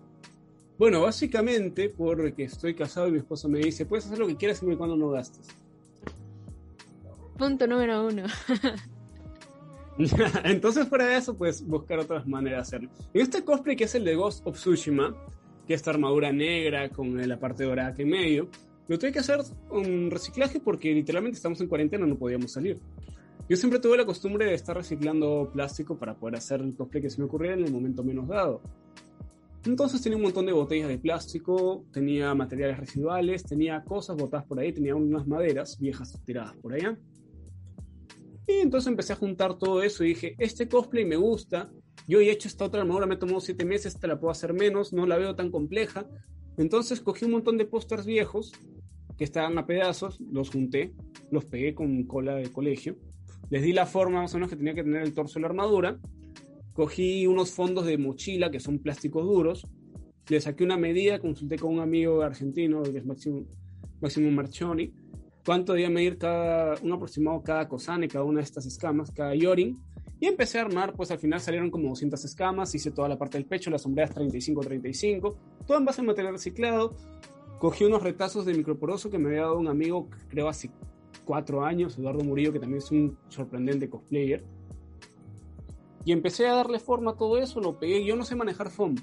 [0.77, 4.59] Bueno, básicamente porque estoy casado y mi esposo me dice, puedes hacer lo que quieras
[4.59, 5.47] siempre y cuando no gastes.
[7.38, 8.23] Punto número uno.
[10.43, 12.89] Entonces, fuera de eso, pues buscar otras maneras de hacerlo.
[13.13, 15.15] En este cosplay, que es el de Ghost of Tsushima,
[15.67, 18.49] que es esta armadura negra con la parte dorada que en medio,
[18.87, 19.39] lo tuve que hacer
[19.71, 22.79] un reciclaje porque literalmente estamos en cuarentena, no podíamos salir.
[23.49, 27.09] Yo siempre tuve la costumbre de estar reciclando plástico para poder hacer el cosplay que
[27.09, 28.61] se me ocurriera en el momento menos dado.
[29.65, 34.59] Entonces tenía un montón de botellas de plástico, tenía materiales residuales, tenía cosas botadas por
[34.59, 36.97] ahí, tenía unas maderas viejas tiradas por allá.
[38.45, 41.71] Y entonces empecé a juntar todo eso y dije, este cosplay me gusta,
[42.07, 44.91] yo he hecho esta otra armadura, me tomó siete meses, esta la puedo hacer menos,
[44.91, 46.05] no la veo tan compleja.
[46.57, 48.51] Entonces cogí un montón de pósters viejos
[49.17, 50.93] que estaban a pedazos, los junté,
[51.31, 52.97] los pegué con cola de colegio,
[53.49, 55.47] les di la forma más o menos que tenía que tener el torso de la
[55.47, 55.99] armadura,
[56.73, 59.67] cogí unos fondos de mochila que son plásticos duros,
[60.27, 63.45] le saqué una medida, consulté con un amigo argentino que es Máximo,
[64.01, 64.93] Máximo Marchoni,
[65.45, 69.77] cuánto debía medir cada, un aproximado cada cosane, cada una de estas escamas, cada yorin.
[70.23, 73.38] Y empecé a armar, pues al final salieron como 200 escamas, hice toda la parte
[73.38, 75.36] del pecho, las sombreras 35-35,
[75.67, 76.95] todo en base a material reciclado.
[77.59, 80.71] Cogí unos retazos de microporoso que me había dado un amigo, creo hace
[81.25, 84.45] cuatro años, Eduardo Murillo, que también es un sorprendente cosplayer.
[86.05, 88.05] Y empecé a darle forma a todo eso, lo pegué.
[88.05, 88.95] Yo no sé manejar foam,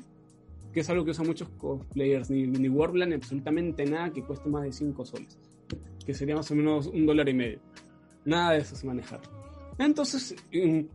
[0.72, 4.72] que es algo que usan muchos cosplayers, ni, ni absolutamente nada que cueste más de
[4.72, 5.38] 5 soles
[6.06, 7.61] que sería más o menos un dólar y medio.
[8.24, 9.20] Nada de eso es manejar.
[9.78, 10.35] Entonces,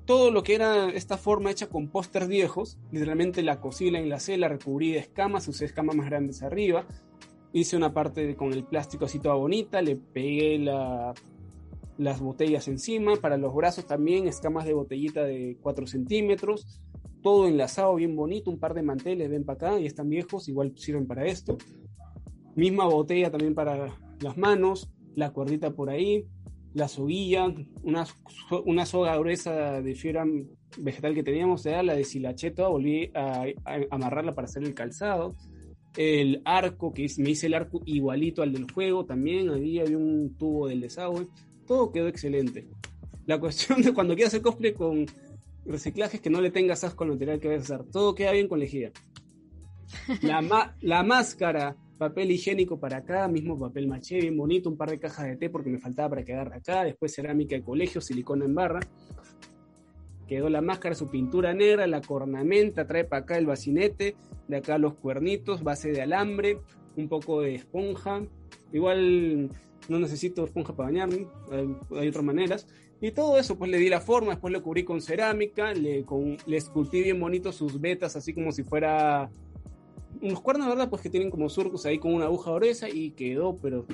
[0.05, 4.37] todo lo que era esta forma hecha con pósters viejos, literalmente la cosí, la enlacé,
[4.37, 6.85] la recubrí de escamas, usé escamas más grandes arriba,
[7.51, 13.37] hice una parte con el plástico así toda bonita, le pegué las botellas encima, para
[13.37, 16.81] los brazos también escamas de botellita de 4 centímetros,
[17.23, 20.73] todo enlazado bien bonito, un par de manteles, ven para acá, y están viejos, igual
[20.75, 21.57] sirven para esto.
[22.55, 26.27] Misma botella también para las manos, la cuerdita por ahí,
[26.75, 27.45] la soguilla,
[27.83, 28.05] una,
[28.65, 30.25] una soga gruesa de fibra
[30.77, 33.45] vegetal que teníamos, era la de silacheta, volví a,
[33.89, 35.35] amarrarla para hacer el calzado.
[35.95, 40.35] El arco, que me hice el arco igualito al del juego también, ahí había un
[40.37, 41.27] tubo del desagüe,
[41.65, 42.67] todo quedó excelente.
[43.25, 45.05] La cuestión de cuando quieras hacer cosplay con
[45.65, 48.33] reciclaje es que no le tengas asco al material que vas a hacer, todo queda
[48.33, 48.91] bien con lejía.
[50.21, 54.99] La, la máscara, papel higiénico para acá, mismo papel maché, bien bonito, un par de
[54.99, 58.55] cajas de té porque me faltaba para quedar acá, después cerámica de colegio, silicona en
[58.55, 58.79] barra.
[60.27, 64.15] Quedó la máscara, su pintura negra, la cornamenta, trae para acá el bacinete,
[64.47, 66.59] de acá los cuernitos, base de alambre,
[66.97, 68.23] un poco de esponja.
[68.73, 69.49] Igual
[69.87, 71.27] no necesito esponja para bañarme,
[71.91, 72.67] hay, otras maneras.
[73.01, 76.37] Y todo eso, pues le di la forma, después lo cubrí con cerámica, le, con,
[76.47, 79.29] le esculpí bien bonito sus vetas, así como si fuera
[80.27, 80.89] unos cuernos, ¿verdad?
[80.89, 83.85] Pues que tienen como surcos ahí con una aguja gruesa y quedó, pero...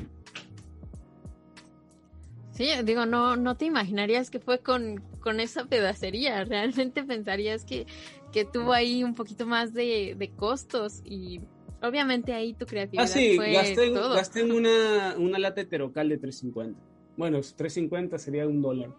[2.52, 7.86] Sí, digo, no, no te imaginarías que fue con, con esa pedacería, realmente pensarías que,
[8.32, 11.42] que tuvo ahí un poquito más de, de costos y
[11.82, 16.20] obviamente ahí tu creatividad ah, sí, gasté, en, gasté en una, una lata heterocal de
[16.20, 16.76] 3.50.
[17.18, 18.94] Bueno, 3.50 sería un dólar.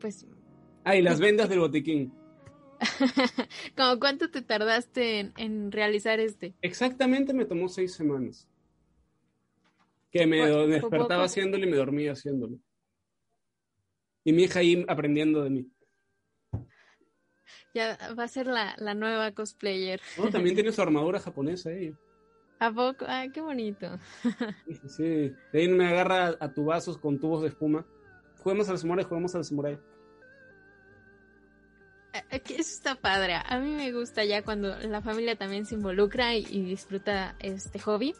[0.00, 0.26] Pues...
[0.84, 2.12] Ah, y las vendas del botiquín.
[3.76, 6.54] ¿Cómo cuánto te tardaste en, realizar este?
[6.62, 8.48] Exactamente me tomó seis semanas.
[10.10, 12.58] Que me despertaba haciéndolo y me dormía haciéndolo.
[14.24, 15.70] Y mi hija ahí aprendiendo de mí.
[17.72, 20.00] Ya va a ser la, nueva cosplayer.
[20.32, 21.96] también tiene su armadura japonesa ella.
[22.58, 23.06] ¿A poco?
[23.08, 23.98] Ah, qué bonito.
[24.86, 27.86] sí, de ahí me agarra a tubazos con tubos de espuma.
[28.42, 29.78] Juguemos al samurai, juguemos al samurai.
[32.30, 33.34] Eso está padre.
[33.44, 38.14] A mí me gusta ya cuando la familia también se involucra y, disfruta este hobby.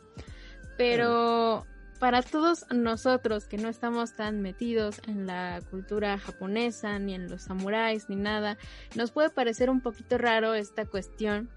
[0.76, 1.66] Pero
[1.98, 7.42] para todos nosotros que no estamos tan metidos en la cultura japonesa, ni en los
[7.42, 8.56] samuráis, ni nada,
[8.96, 11.50] nos puede parecer un poquito raro esta cuestión.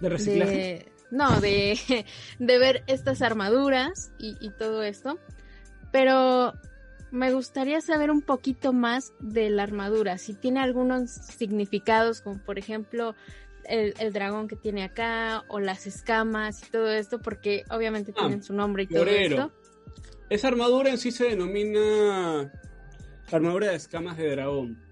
[0.00, 0.92] ¿De reciclaje?
[1.10, 1.78] no, de,
[2.38, 5.18] de ver estas armaduras y, y todo esto.
[5.92, 6.54] Pero
[7.10, 12.58] me gustaría saber un poquito más de la armadura, si tiene algunos significados, como por
[12.58, 13.14] ejemplo
[13.64, 18.42] el, dragón que tiene acá, o las escamas y todo esto, porque obviamente ah, tienen
[18.42, 19.52] su nombre y todo esto.
[20.28, 22.52] Esa armadura en sí se denomina
[23.30, 24.82] armadura de escamas de dragón.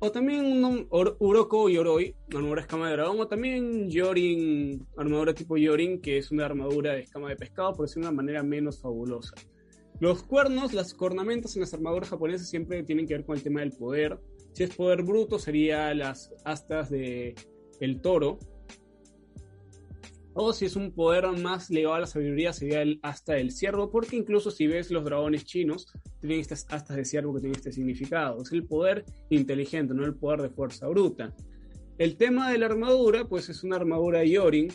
[0.00, 6.00] O también Uroko Yoroi, armadura de escama de dragón, o también Yorin, armadura tipo Yorin,
[6.00, 9.34] que es una armadura de escama de pescado, por decir de una manera menos fabulosa.
[10.00, 13.60] Los cuernos, las cornamentas en las armaduras japonesas siempre tienen que ver con el tema
[13.60, 14.20] del poder.
[14.52, 17.34] Si es poder bruto, sería las astas de
[17.80, 18.38] el toro.
[20.34, 23.90] O si es un poder más ligado a la sabiduría, sería el asta del ciervo,
[23.90, 27.72] porque incluso si ves los dragones chinos, tienen estas astas de ciervo que tienen este
[27.72, 28.40] significado.
[28.40, 31.34] Es el poder inteligente, no el poder de fuerza bruta.
[31.98, 34.68] El tema de la armadura, pues es una armadura Yorin,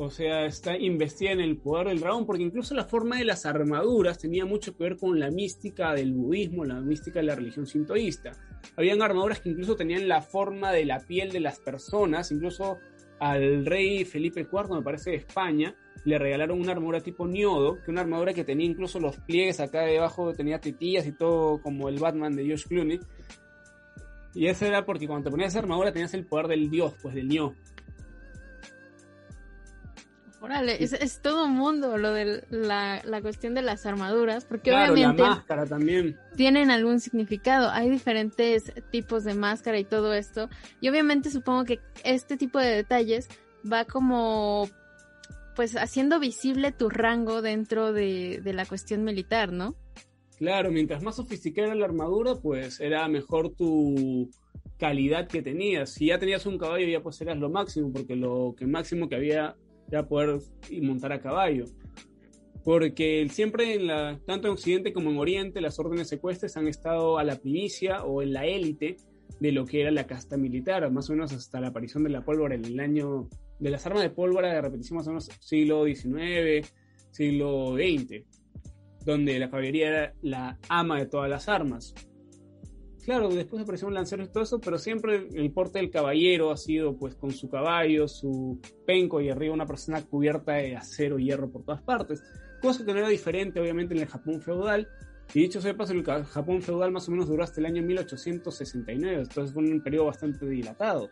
[0.00, 3.44] o sea, está investida en el poder del dragón, porque incluso la forma de las
[3.44, 7.66] armaduras tenía mucho que ver con la mística del budismo, la mística de la religión
[7.66, 8.30] sintoísta.
[8.76, 12.78] Habían armaduras que incluso tenían la forma de la piel de las personas, incluso
[13.18, 17.90] al rey Felipe IV, me parece de España, le regalaron una armadura tipo niodo, que
[17.90, 21.98] una armadura que tenía incluso los pliegues acá debajo, tenía tetillas y todo como el
[21.98, 23.00] Batman de Josh Clooney.
[24.32, 27.16] Y eso era porque cuando te ponías esa armadura tenías el poder del dios, pues
[27.16, 27.56] del Nio.
[30.40, 35.30] Órale, es, todo un mundo lo de la, cuestión de las armaduras, porque obviamente la
[35.30, 36.16] máscara también.
[36.36, 37.70] tienen algún significado.
[37.70, 40.48] Hay diferentes tipos de máscara y todo esto.
[40.80, 43.28] Y obviamente supongo que este tipo de detalles
[43.70, 44.68] va como
[45.56, 49.74] pues haciendo visible tu rango dentro de, de la cuestión militar, ¿no?
[50.38, 54.30] Claro, mientras más sofisticada era la armadura, pues era mejor tu
[54.78, 55.90] calidad que tenías.
[55.90, 59.16] Si ya tenías un caballo, ya pues eras lo máximo, porque lo que máximo que
[59.16, 59.56] había
[59.90, 60.38] ya poder
[60.82, 61.64] montar a caballo.
[62.64, 63.88] Porque siempre, en
[64.26, 68.20] tanto en Occidente como en Oriente, las órdenes secuestres han estado a la primicia o
[68.22, 68.96] en la élite
[69.40, 72.24] de lo que era la casta militar, más o menos hasta la aparición de la
[72.24, 75.84] pólvora en el año de las armas de pólvora de repetición más o menos siglo
[75.84, 76.72] XIX,
[77.10, 78.24] siglo XX,
[79.04, 81.94] donde la caballería era la ama de todas las armas
[83.08, 86.58] claro, después apareció un lancero y todo eso, pero siempre el porte del caballero ha
[86.58, 91.24] sido pues con su caballo, su penco y arriba una persona cubierta de acero y
[91.24, 92.22] hierro por todas partes,
[92.60, 94.86] cosa que no era diferente obviamente en el Japón feudal.
[95.32, 99.22] Y dicho sea paso, el Japón feudal más o menos duró hasta el año 1869,
[99.22, 101.08] entonces fue un periodo bastante dilatado.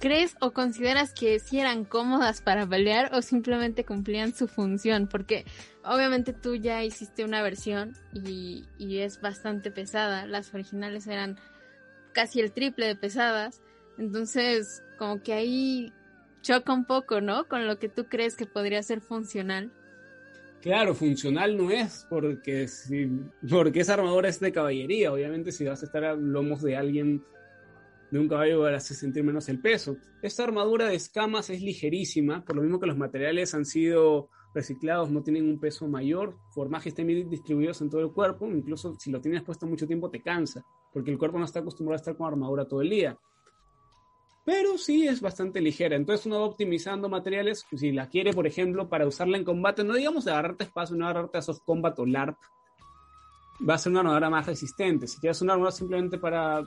[0.00, 5.06] ¿Crees o consideras que si eran cómodas para pelear o simplemente cumplían su función?
[5.06, 5.44] Porque
[5.84, 10.26] obviamente tú ya hiciste una versión y, es bastante pesada.
[10.26, 11.38] Las originales eran
[12.12, 13.60] casi el triple de pesadas.
[13.98, 15.92] Entonces, como que ahí
[16.40, 17.46] choca un poco, ¿no?
[17.46, 19.70] Con lo que tú crees que podría ser funcional.
[20.62, 23.10] Claro, funcional no es porque si,
[23.46, 25.12] porque esa armadura es de caballería.
[25.12, 27.22] Obviamente, si vas a estar a lomos de alguien
[28.10, 29.96] de un caballo hace sentir menos el peso.
[30.22, 35.10] Esta armadura de escamas es ligerísima, por lo mismo que los materiales han sido reciclados,
[35.10, 39.10] no tienen un peso mayor, formaje estén bien distribuidos en todo el cuerpo, incluso si
[39.10, 42.16] lo tienes puesto mucho tiempo te cansa, porque el cuerpo no está acostumbrado a estar
[42.16, 43.16] con armadura todo el día.
[44.44, 48.88] Pero sí es bastante ligera, entonces uno va optimizando materiales, si la quiere, por ejemplo,
[48.88, 52.06] para usarla en combate, no digamos de agarrarte espacio, no agarrarte a soft combat o
[52.06, 52.36] LARP,
[53.68, 55.06] va a ser una armadura más resistente.
[55.06, 56.62] Si quieres una armadura simplemente para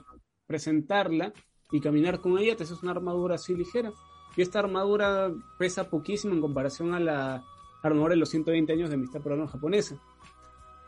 [0.54, 1.34] presentarla
[1.72, 3.92] y caminar con ella, te haces una armadura así ligera.
[4.38, 7.44] Y esta armadura pesa poquísimo en comparación a la
[7.82, 9.96] armadura de los 120 años de amistad peruano japonesa.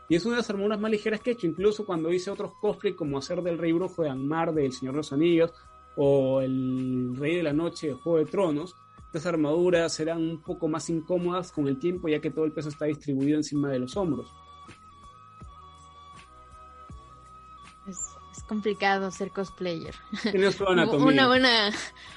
[0.08, 2.52] Y es una de las armaduras más ligeras que he hecho, incluso cuando hice otros
[2.60, 5.52] cosplay como hacer del Rey Brujo de Angmar, del Señor de los Anillos,
[5.96, 8.76] o el Rey de la Noche de Juego de Tronos.
[9.06, 12.68] Estas armaduras serán un poco más incómodas con el tiempo, ya que todo el peso
[12.68, 14.32] está distribuido encima de los hombros.
[18.46, 19.94] Complicado ser cosplayer.
[20.98, 21.72] una buena,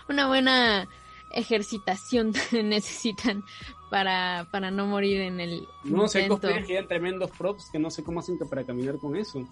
[0.07, 0.87] una buena
[1.31, 3.43] ejercitación necesitan
[3.89, 5.67] para, para no morir en el.
[5.83, 9.47] No sé, cosplayers que tremendos props que no sé cómo hacen para caminar con eso.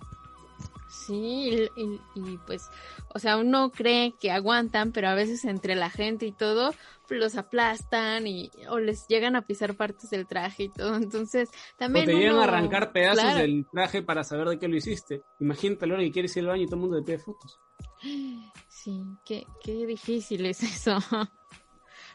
[1.07, 1.69] Sí,
[2.15, 2.69] y, pues,
[3.13, 6.73] o sea, uno cree que aguantan, pero a veces entre la gente y todo,
[7.09, 10.97] los aplastan y o les llegan a pisar partes del traje y todo.
[10.97, 12.09] Entonces, también.
[12.09, 15.23] O te llegan a arrancar pedazos del traje para saber de qué lo hiciste.
[15.39, 17.57] Imagínate lo que quieres ir al baño y todo el mundo le pide fotos.
[18.67, 20.99] Sí, qué, qué difícil es eso.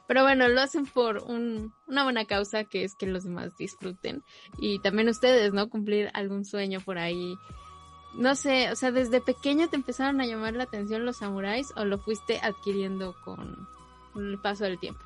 [0.07, 4.23] Pero bueno, lo hacen por un, una buena causa que es que los demás disfruten.
[4.59, 5.71] Y también ustedes, ¿no?
[5.71, 7.35] Cumplir algún sueño por ahí
[8.15, 11.85] no sé, o sea, desde pequeño te empezaron a llamar la atención los samuráis o
[11.85, 13.67] lo fuiste adquiriendo con,
[14.17, 15.01] el paso del tiempo?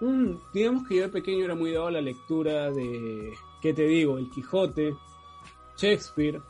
[0.00, 3.86] Mm, digamos que yo de pequeño era muy dado a la lectura de, ¿qué te
[3.86, 4.18] digo?
[4.18, 4.94] El Quijote,
[5.76, 6.40] Shakespeare,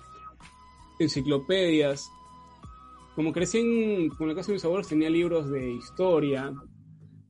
[0.99, 2.11] enciclopedias.
[3.15, 6.53] Como crecí en, con la casa de mis abuelos tenía libros de historia.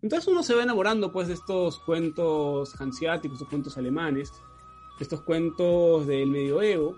[0.03, 4.33] Entonces uno se va enamorando pues de estos cuentos hanseáticos, estos cuentos alemanes,
[4.99, 6.97] estos cuentos del medioevo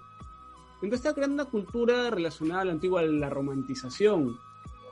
[0.82, 4.38] está creando una cultura relacionada a la antigua, la romantización.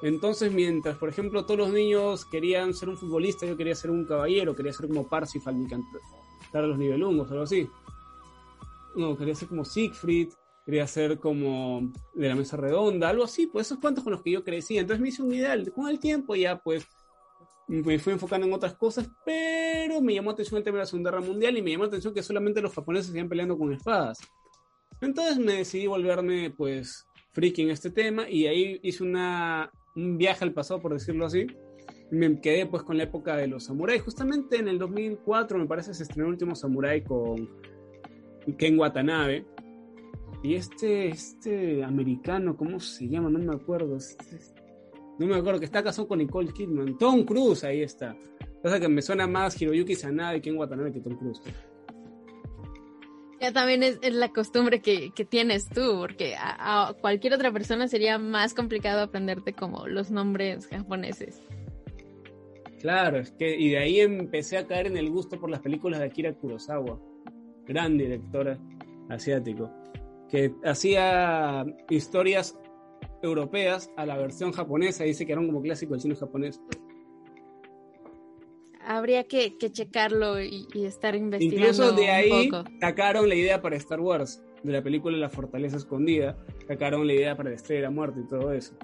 [0.02, 4.04] Entonces, mientras, por ejemplo, todos los niños querían ser un futbolista, yo quería ser un
[4.04, 6.00] caballero, quería ser como Parsifal, ni cantar
[6.52, 7.68] a los nivelungos, algo así.
[8.94, 10.32] No, quería ser como Siegfried,
[10.64, 14.32] quería ser como de la mesa redonda, algo así, pues esos cuentos con los que
[14.32, 14.78] yo crecí.
[14.78, 15.72] Entonces me hice un ideal.
[15.72, 16.86] Con el tiempo ya, pues,
[17.66, 21.10] me fui enfocando en otras cosas, pero me llamó atención el tema de la Segunda
[21.10, 24.18] Guerra Mundial y me llamó la atención que solamente los japoneses iban peleando con espadas.
[25.00, 30.44] Entonces me decidí volverme pues friki en este tema y ahí hice una, un viaje
[30.44, 31.46] al pasado, por decirlo así.
[32.10, 34.02] Me quedé pues con la época de los samuráis.
[34.02, 37.48] Justamente en el 2004 me parece se estrenó el último samurái con
[38.56, 39.46] Ken Watanabe.
[40.42, 43.28] Y este, este americano, ¿cómo se llama?
[43.28, 43.96] No me acuerdo.
[43.96, 44.38] Este,
[45.18, 46.96] no me acuerdo, que está casado con Nicole Kidman.
[46.96, 48.16] Tom Cruise, ahí está.
[48.62, 51.42] Pasa que me suena más Hiroyuki Sanada y Ken Watanabe que Tom Cruise.
[53.40, 58.52] Ya también es, la costumbre que, tienes tú, porque a, cualquier otra persona sería más
[58.52, 61.40] complicado aprenderte como los nombres japoneses.
[62.80, 66.00] Claro, es que y de ahí empecé a caer en el gusto por las películas
[66.00, 67.00] de Akira Kurosawa,
[67.66, 68.58] gran directora
[69.08, 69.70] asiático,
[70.28, 72.56] que hacía historias
[73.22, 76.60] europeas a la versión japonesa, dice que eran como clásicos del cine japonés
[78.84, 81.66] habría que, checarlo y, estar investigando.
[81.66, 82.50] Incluso de ahí
[82.80, 87.36] sacaron la idea para Star Wars, de la película La Fortaleza Escondida, sacaron la idea
[87.36, 88.74] para Estrella Muerte y todo eso.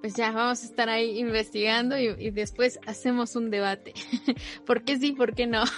[0.00, 3.94] Pues ya, vamos a estar ahí investigando y, después hacemos un debate.
[4.66, 5.64] ¿Por qué sí, por qué no?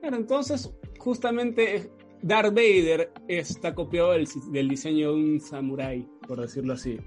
[0.00, 0.68] Bueno, entonces,
[0.98, 1.88] justamente
[2.22, 6.98] Darth Vader está copiado del, del diseño de un samurái, por decirlo así.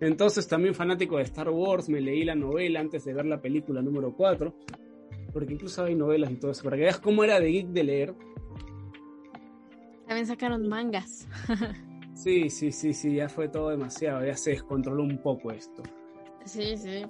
[0.00, 3.80] Entonces, también fanático de Star Wars, me leí la novela antes de ver la película
[3.80, 4.54] número 4,
[5.32, 7.84] porque incluso hay novelas y todo eso, para que veas cómo era de geek de
[7.84, 8.14] leer.
[10.06, 11.26] También sacaron mangas.
[12.14, 15.82] sí, sí, sí, sí, ya fue todo demasiado, ya se descontroló un poco esto.
[16.44, 17.04] Sí, sí.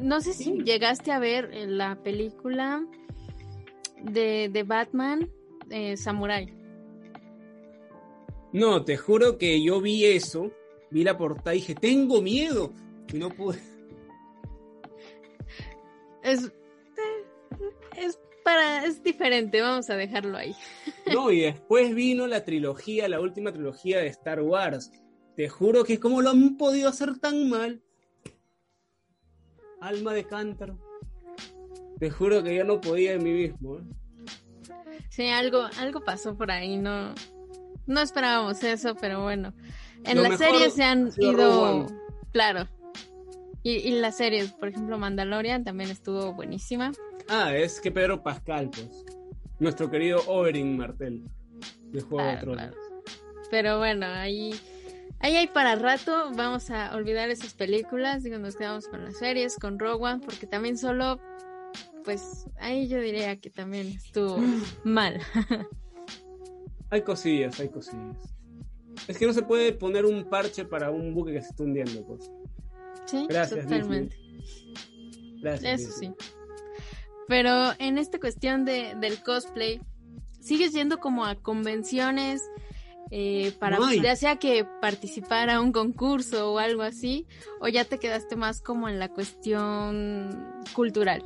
[0.00, 2.84] No sé si llegaste a ver la película
[4.02, 5.28] de, de Batman
[5.70, 6.52] eh, Samurai.
[8.52, 10.50] No, te juro que yo vi eso
[10.90, 12.72] vi la portada y dije, tengo miedo.
[13.12, 13.58] Y no pude.
[16.22, 16.52] Es,
[17.96, 20.54] es para, es diferente, vamos a dejarlo ahí.
[21.12, 24.90] No, y después vino la trilogía, la última trilogía de Star Wars.
[25.36, 27.82] Te juro que como lo han podido hacer tan mal.
[29.80, 30.78] Alma de cántaro.
[31.98, 33.78] Te juro que yo no podía en mí mismo.
[33.78, 33.82] ¿eh?
[35.08, 37.14] Sí, algo, algo pasó por ahí, no,
[37.86, 39.54] no esperábamos eso, pero bueno.
[40.04, 41.86] En las series se han ido,
[42.32, 42.68] claro.
[43.62, 46.92] Y, y las series, por ejemplo, Mandalorian también estuvo buenísima.
[47.28, 49.04] Ah, es que Pedro Pascal, pues.
[49.58, 51.28] Nuestro querido Oberyn Martel,
[51.90, 52.74] de Juego de Tronos.
[53.50, 54.54] Pero bueno, ahí,
[55.20, 56.30] ahí hay para rato.
[56.34, 58.22] Vamos a olvidar esas películas.
[58.22, 61.18] Digo, nos quedamos con las series, con Rogue porque también solo,
[62.04, 64.38] pues ahí yo diría que también estuvo
[64.84, 65.20] mal.
[66.90, 68.37] hay cosillas, hay cosillas.
[69.08, 72.06] Es que no se puede poner un parche para un buque que se está hundiendo,
[72.06, 72.30] pues.
[73.06, 74.16] Sí, Gracias, totalmente.
[75.40, 75.80] Gracias.
[75.80, 76.12] Eso sí.
[77.26, 79.80] Pero en esta cuestión de, del cosplay,
[80.40, 82.42] ¿sigues yendo como a convenciones
[83.10, 87.26] eh, para, ya sea que participar a un concurso o algo así,
[87.60, 91.22] o ya te quedaste más como en la cuestión cultural?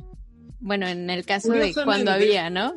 [0.61, 2.73] Bueno, en el caso de cuando había, ¿no?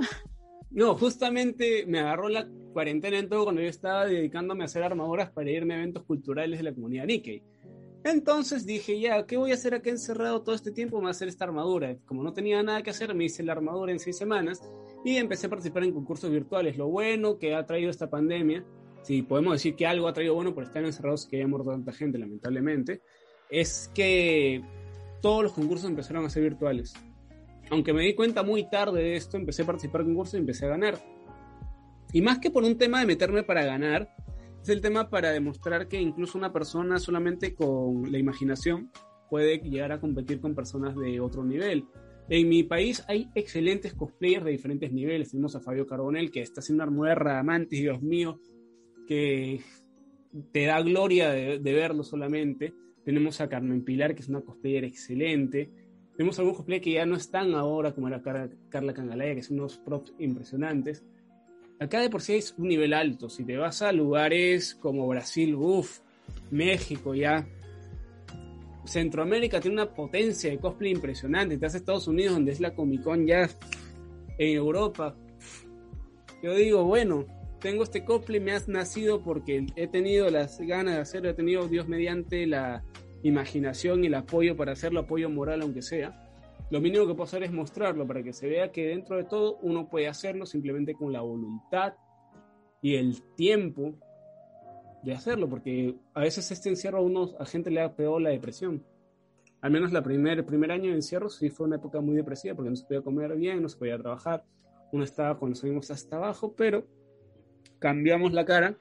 [0.71, 5.31] No, justamente me agarró la cuarentena en todo cuando yo estaba dedicándome a hacer armaduras
[5.31, 7.43] para irme a eventos culturales de la comunidad Nikkei.
[8.05, 10.97] Entonces dije, ya, ¿qué voy a hacer acá encerrado todo este tiempo?
[10.97, 11.97] Me voy a hacer esta armadura.
[12.05, 14.61] Como no tenía nada que hacer, me hice la armadura en seis semanas
[15.07, 16.77] y empecé a participar en concursos virtuales.
[16.77, 18.63] Lo bueno que ha traído esta pandemia,
[19.05, 21.93] si podemos decir que algo ha traído bueno por estar encerrados que haya muerto tanta
[21.93, 23.01] gente, lamentablemente,
[23.49, 24.61] es que
[25.23, 26.93] todos los concursos empezaron a ser virtuales.
[27.71, 30.67] Aunque me di cuenta muy tarde de esto, empecé a participar en concursos y empecé
[30.67, 31.16] a ganar.
[32.13, 34.09] Y más que por un tema de meterme para ganar,
[34.63, 38.91] es el tema para demostrar que incluso una persona solamente con la imaginación
[39.31, 41.85] puede llegar a competir con personas de otro nivel.
[42.29, 45.31] En mi país hay excelentes cosplayers de diferentes niveles.
[45.31, 48.41] Tenemos a Fabio Carbonel, que está haciendo una armadura de Dios mío,
[49.07, 49.61] que
[50.53, 52.75] te da gloria de, verlo solamente.
[53.05, 55.71] Tenemos a Carmen Pilar, que es una cosplayer excelente.
[56.17, 58.21] Tenemos algunos cosplayers que ya no están ahora, como era
[58.69, 61.05] Carla Cangalaya, que son unos props impresionantes
[61.81, 63.29] acá de por sí es un nivel alto.
[63.29, 66.01] Si te vas a lugares como Brasil, uff,
[66.51, 67.47] México ya.
[68.85, 71.59] Centroamérica tiene una potencia de cosplay impresionante.
[71.59, 73.49] Te a Estados Unidos, donde es la Comic Con ya.
[74.39, 75.17] En Europa.
[76.43, 77.25] Yo digo, bueno,
[77.61, 81.67] tengo este cosplay, me has nacido porque he tenido las ganas de hacerlo, he tenido
[81.69, 82.85] Dios mediante la
[83.23, 86.26] imaginación y el apoyo para hacerlo, apoyo moral aunque sea
[86.71, 89.59] lo mínimo que puedo hacer es mostrarlo para que se vea que dentro de todo
[89.63, 91.95] uno puede hacerlo simplemente con la voluntad
[92.83, 93.95] y el tiempo
[95.03, 98.31] de hacerlo, porque a veces este encierro a, unos, a gente le ha pegado la
[98.31, 98.85] depresión.
[99.61, 102.55] Al menos la primer, el primer año de encierro sí fue una época muy depresiva
[102.57, 104.45] porque no se podía comer bien, no se podía trabajar,
[104.93, 106.85] uno estaba cuando subimos hasta abajo, pero
[107.79, 108.77] cambiamos la cara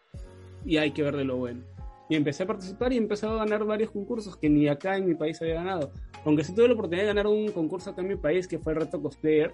[0.66, 1.64] y hay que ver de lo bueno.
[2.10, 5.16] Y empecé a participar y empecé a ganar varios concursos que ni acá en mi
[5.16, 5.92] país había ganado.
[6.26, 8.74] Aunque sí tuve la oportunidad de ganar un concurso acá en mi país que fue
[8.74, 9.54] el Reto Cosplayer.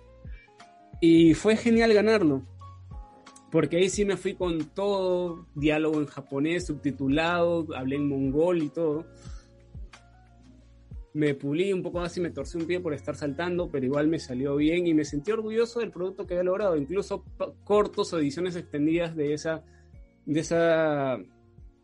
[1.02, 2.44] Y fue genial ganarlo.
[3.52, 8.70] Porque ahí sí me fui con todo, diálogo en japonés, subtitulado, hablé en mongol y
[8.70, 9.06] todo.
[11.14, 14.08] Me pulí un poco más y me torcí un pie por estar saltando, pero igual
[14.08, 16.78] me salió bien y me sentí orgulloso del producto que había logrado.
[16.78, 17.26] Incluso
[17.66, 19.66] cortos o ediciones extendidas de esa,
[20.26, 21.20] de esa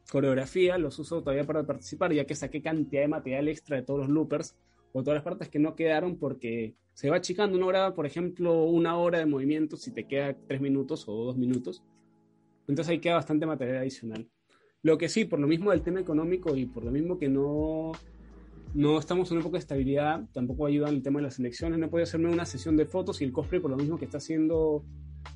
[0.09, 3.99] coreografía los uso todavía para participar, ya que saqué cantidad de material extra de todos
[3.99, 4.55] los loopers
[4.93, 7.57] o todas las partes que no quedaron porque se va achicando.
[7.57, 11.37] Uno graba, por ejemplo, una hora de movimiento si te queda tres minutos o dos
[11.37, 11.83] minutos.
[12.67, 14.27] Entonces ahí queda bastante material adicional.
[14.81, 17.91] Lo que sí, por lo mismo del tema económico y por lo mismo que no,
[18.73, 21.79] no estamos en una época de estabilidad, tampoco ayuda en el tema de las elecciones.
[21.79, 24.19] No puedo hacerme una sesión de fotos y el cosplay, por lo mismo que está
[24.19, 24.83] siendo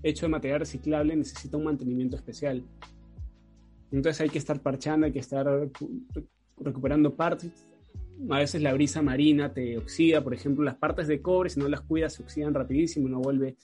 [0.04, 2.64] hecho de material reciclable, necesita un mantenimiento especial.
[3.92, 5.48] Entonces hay que estar parchando, hay que estar
[6.58, 7.68] recuperando partes
[8.30, 11.68] a veces la brisa marina te oxida, por ejemplo, las partes de cobre, si no
[11.68, 13.56] las cuidas, se oxidan rapidísimo y no vuelve.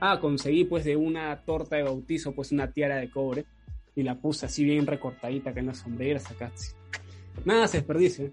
[0.00, 3.46] Ah, conseguí pues de una torta de bautizo, pues una tiara de cobre
[3.94, 6.52] y la puse así bien recortadita acá en las sombreras, acá.
[7.44, 8.30] Nada se desperdicia.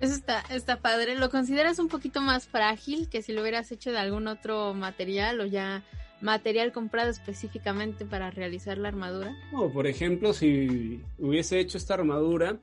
[0.00, 1.16] Eso está, está padre.
[1.16, 5.40] ¿Lo consideras un poquito más frágil que si lo hubieras hecho de algún otro material
[5.40, 5.84] o ya
[6.20, 9.36] material comprado específicamente para realizar la armadura?
[9.52, 12.58] No, por ejemplo, si hubiese hecho esta armadura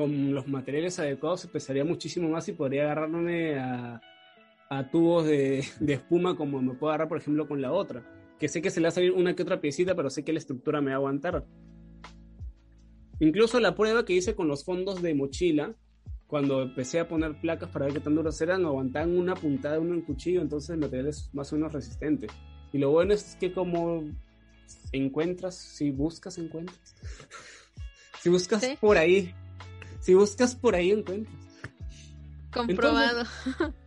[0.00, 4.00] con los materiales adecuados se pesaría muchísimo más y podría agarrarme a,
[4.90, 8.02] tubos de, espuma como me puedo agarrar, por ejemplo, con la otra.
[8.38, 10.32] Que sé que se le va a salir una que otra piecita, pero sé que
[10.32, 11.44] la estructura me va a aguantar.
[13.18, 15.76] Incluso la prueba que hice con los fondos de mochila,
[16.26, 19.80] cuando empecé a poner placas para ver qué tan duros eran, aguantaban una puntada de
[19.80, 22.28] un cuchillo, entonces el material es más o menos resistente.
[22.72, 24.04] Y lo bueno es que como
[24.92, 26.96] encuentras, si buscas, encuentras.
[28.22, 29.34] si buscas por ahí
[30.00, 31.36] si buscas por ahí encuentras.
[32.52, 33.24] Comprobado.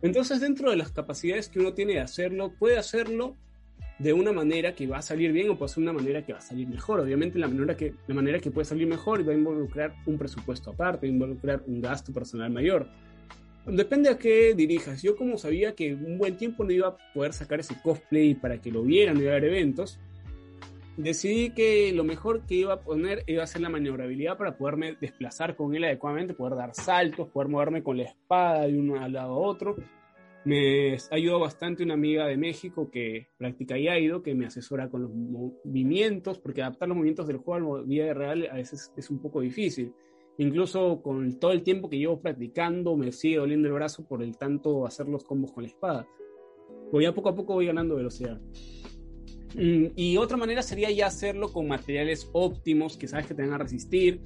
[0.02, 3.36] Entonces, dentro de las capacidades que uno tiene de hacerlo, puede hacerlo
[3.98, 6.38] de una manera que va a salir bien o puede ser una manera que va
[6.38, 7.00] a salir mejor.
[7.00, 10.70] Obviamente la manera que, la manera que puede salir mejor va a involucrar un presupuesto
[10.70, 12.88] aparte, va a involucrar un gasto personal mayor.
[13.66, 15.02] Depende a qué dirijas.
[15.02, 18.60] Yo como sabía que un buen tiempo no iba a poder sacar ese cosplay para
[18.60, 19.98] que lo vieran, y haber eventos,
[20.96, 24.96] decidí que lo mejor que iba a poner iba a ser la maniobrabilidad para poderme
[25.00, 29.12] desplazar con él adecuadamente, poder dar saltos, poder moverme con la espada de uno al
[29.12, 29.76] lado a otro
[30.44, 35.10] me ayudó bastante una amiga de México que practica Iaido, que me asesora con los
[35.14, 39.20] movimientos, porque adaptar los movimientos del juego a la vida real a veces es un
[39.20, 39.92] poco difícil.
[40.36, 44.36] Incluso con todo el tiempo que llevo practicando, me sigue doliendo el brazo por el
[44.36, 46.06] tanto hacer los combos con la espada.
[46.92, 48.38] Voy a poco a poco voy ganando velocidad.
[49.54, 53.52] Mm, y otra manera sería ya hacerlo con materiales óptimos que sabes que te van
[53.52, 54.20] a resistir,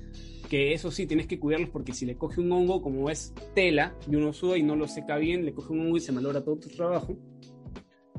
[0.48, 3.94] que eso sí tienes que cuidarlos porque si le coge un hongo como es tela
[4.10, 6.42] y uno suda y no lo seca bien, le coge un hongo y se malogra
[6.42, 7.18] todo tu trabajo,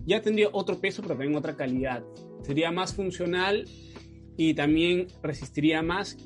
[0.05, 2.03] ya tendría otro peso pero también otra calidad.
[2.43, 3.67] Sería más funcional
[4.37, 6.17] y también resistiría más,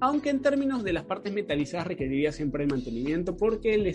[0.00, 3.94] aunque en términos de las partes metalizadas requeriría siempre el mantenimiento porque el,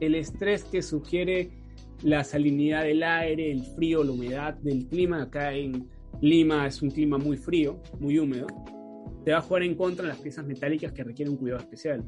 [0.00, 1.59] el estrés que sugiere
[2.02, 5.88] la salinidad del aire, el frío, la humedad del clima, acá en
[6.20, 8.46] Lima es un clima muy frío, muy húmedo,
[9.24, 12.04] te va a jugar en contra las piezas metálicas que requieren un cuidado especial.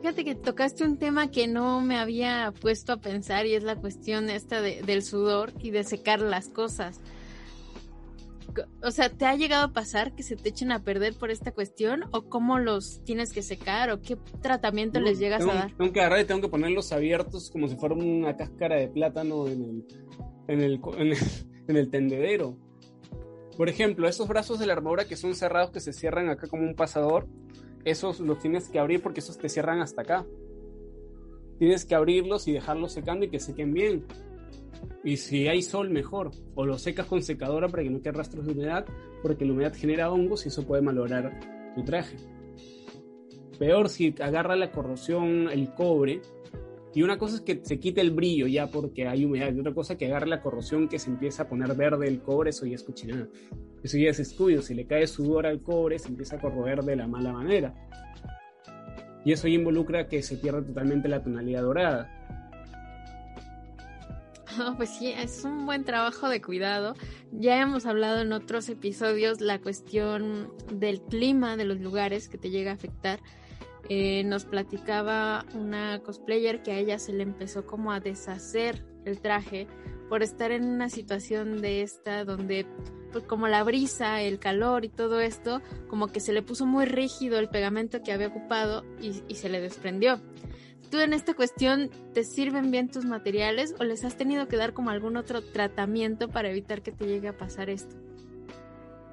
[0.00, 3.76] Fíjate que tocaste un tema que no me había puesto a pensar y es la
[3.76, 7.00] cuestión esta del sudor y de secar las cosas.
[8.82, 11.52] O sea, ¿te ha llegado a pasar que se te echen a perder por esta
[11.52, 12.04] cuestión?
[12.12, 13.90] ¿O cómo los tienes que secar?
[13.90, 15.76] ¿O qué tratamiento les llegas a dar?
[15.76, 19.46] Tengo que agarrar y tengo que ponerlos abiertos como si fuera una cáscara de plátano
[19.46, 19.86] en el,
[20.48, 20.80] en el,
[21.68, 22.56] en el tendedero.
[23.56, 26.62] Por ejemplo, esos brazos de la armadura que son cerrados, que se cierran acá como
[26.62, 27.28] un pasador,
[27.84, 30.26] esos los tienes que abrir porque esos te cierran hasta acá.
[31.58, 34.06] Tienes que abrirlos y dejarlos secando y que sequen bien.
[35.04, 36.30] Y si hay sol, mejor.
[36.54, 38.86] O lo secas con secadora para que no quede rastros de humedad,
[39.22, 41.40] porque la humedad genera hongos y eso puede malograr
[41.74, 42.16] tu traje.
[43.58, 46.22] Peor si agarra la corrosión el cobre
[46.94, 49.72] y una cosa es que se quite el brillo ya porque hay humedad, y otra
[49.72, 52.74] cosa que agarre la corrosión que se empieza a poner verde el cobre, eso ya
[52.74, 53.28] es cochinada.
[53.82, 56.96] Eso ya es escudo, si le cae sudor al cobre se empieza a corroer de
[56.96, 57.74] la mala manera.
[59.24, 62.41] Y eso ya involucra que se pierda totalmente la tonalidad dorada.
[64.76, 66.94] pues sí, es un buen trabajo de cuidado.
[67.32, 72.50] Ya hemos hablado en otros episodios la cuestión del clima de los lugares que te
[72.50, 73.20] llega a afectar
[73.88, 79.20] eh, nos platicaba una cosplayer que a ella se le empezó como a deshacer el
[79.20, 79.66] traje
[80.08, 82.66] por estar en una situación de esta donde
[83.10, 86.86] pues como la brisa, el calor y todo esto, como que se le puso muy
[86.86, 90.20] rígido el pegamento que había ocupado y, y se le desprendió.
[90.92, 94.74] ¿Tú en esta cuestión te sirven bien tus materiales o les has tenido que dar
[94.74, 97.96] como algún otro tratamiento para evitar que te llegue a pasar esto?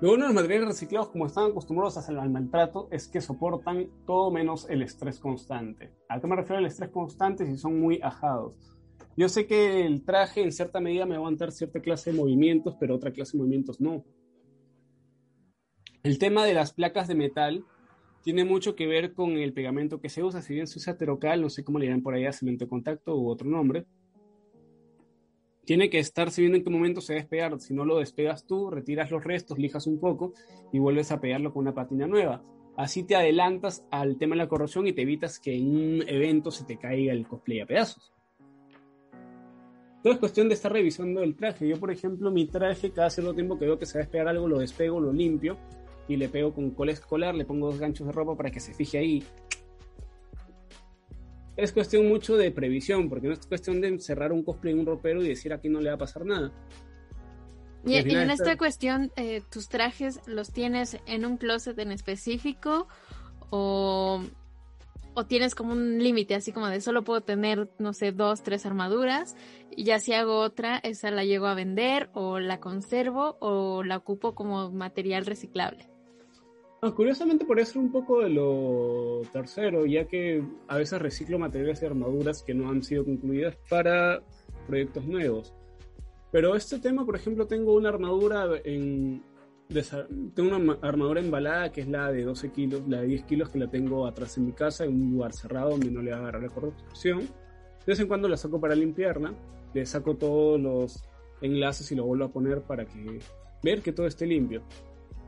[0.01, 3.87] Lo bueno de los materiales reciclados, como están acostumbrados a al maltrato, es que soportan
[4.05, 5.93] todo menos el estrés constante.
[6.09, 7.45] ¿A qué me refiero al estrés constante?
[7.45, 8.77] Si son muy ajados.
[9.15, 12.17] Yo sé que el traje en cierta medida me va a aguantar cierta clase de
[12.17, 14.03] movimientos, pero otra clase de movimientos no.
[16.03, 17.63] El tema de las placas de metal
[18.23, 20.41] tiene mucho que ver con el pegamento que se usa.
[20.41, 23.15] Si bien se usa terocal, no sé cómo le llaman por allá, cemento de contacto
[23.17, 23.85] u otro nombre
[25.69, 27.59] tiene que estarse viendo en qué momento se despegar.
[27.59, 30.33] Si no lo despegas tú, retiras los restos, lijas un poco
[30.73, 32.41] y vuelves a pegarlo con una patina nueva.
[32.75, 36.49] Así te adelantas al tema de la corrosión y te evitas que en un evento
[36.49, 38.11] se te caiga el cosplay a pedazos.
[40.01, 41.67] Todo es cuestión de estar revisando el traje.
[41.67, 44.27] Yo, por ejemplo, mi traje, cada cierto tiempo que veo que se va a despegar
[44.27, 45.55] algo, lo despego, lo limpio
[46.09, 48.73] y le pego con cola escolar, le pongo dos ganchos de ropa para que se
[48.73, 49.23] fije ahí
[51.63, 54.85] es cuestión mucho de previsión, porque no es cuestión de cerrar un cosplay en un
[54.85, 56.51] ropero y decir aquí no le va a pasar nada.
[57.85, 62.87] Y, en esta cuestión, eh, ¿tus trajes los tienes en un closet en específico
[63.49, 64.21] o,
[65.13, 68.65] o tienes como un límite, así como de solo puedo tener, no sé, dos, tres
[68.65, 69.35] armaduras
[69.71, 73.97] y ya si hago otra, esa la llego a vender o la conservo o la
[73.97, 75.88] ocupo como material reciclable?
[76.81, 81.81] Ah, curiosamente por eso un poco de lo tercero, ya que a veces reciclo materiales
[81.81, 84.23] y armaduras que no han sido concluidas para
[84.65, 85.53] proyectos nuevos.
[86.31, 89.23] Pero este tema, por ejemplo, tengo una armadura en...
[90.33, 93.59] Tengo una armadura embalada que es la de 12 kilos, la de 10 kilos que
[93.59, 96.19] la tengo atrás en mi casa, en un lugar cerrado donde no le va a
[96.21, 97.19] agarrar la corrupción.
[97.19, 99.33] De vez en cuando la saco para limpiarla,
[99.73, 101.03] le saco todos los
[101.41, 103.19] enlaces y lo vuelvo a poner para que
[103.61, 104.63] ver que todo esté limpio.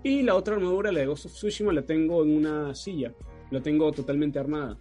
[0.03, 3.13] Y la otra armadura, la de Ghost of Tsushima, la tengo en una silla.
[3.51, 4.77] La tengo totalmente armada.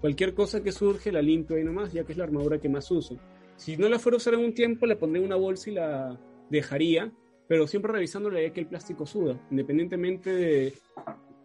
[0.00, 2.90] Cualquier cosa que surge la limpio ahí nomás, ya que es la armadura que más
[2.90, 3.16] uso.
[3.56, 5.74] Si no la fuera a usar en un tiempo, la pondría en una bolsa y
[5.74, 7.12] la dejaría,
[7.48, 10.74] pero siempre revisando la que el plástico suda, independientemente de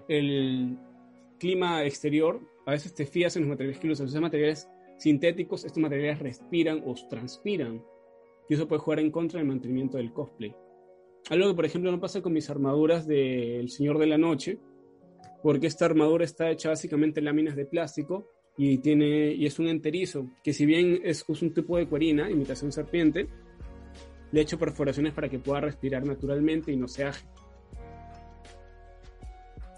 [0.07, 0.77] el
[1.39, 6.19] clima exterior, a veces te fías en los materiales que usas, materiales sintéticos, estos materiales
[6.19, 7.83] respiran o transpiran,
[8.47, 10.53] y eso puede jugar en contra del mantenimiento del cosplay.
[11.29, 14.59] Algo que, por ejemplo, no pasa con mis armaduras del Señor de la Noche,
[15.41, 19.67] porque esta armadura está hecha básicamente en láminas de plástico y, tiene, y es un
[19.67, 23.27] enterizo, que si bien es, un tipo de cuerina, imitación serpiente,
[24.31, 27.25] le he hecho perforaciones para que pueda respirar naturalmente y no se aje.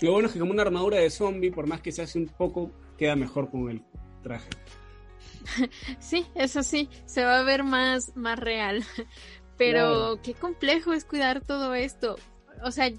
[0.02, 2.28] Lo bueno es que como una armadura de zombie, por más que se hace un
[2.28, 3.84] poco, queda mejor con el
[4.24, 4.50] traje.
[6.00, 8.84] Sí, eso sí, se va a ver más, más real.
[9.58, 12.18] Pero qué complejo es cuidar todo esto.
[12.64, 12.90] O sea,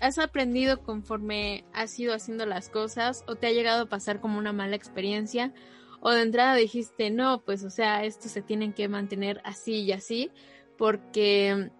[0.00, 4.38] ¿has aprendido conforme has ido haciendo las cosas o te ha llegado a pasar como
[4.38, 5.52] una mala experiencia?
[6.00, 9.92] O de entrada dijiste, no, pues o sea, esto se tienen que mantener así y
[9.92, 10.30] así
[10.78, 11.70] porque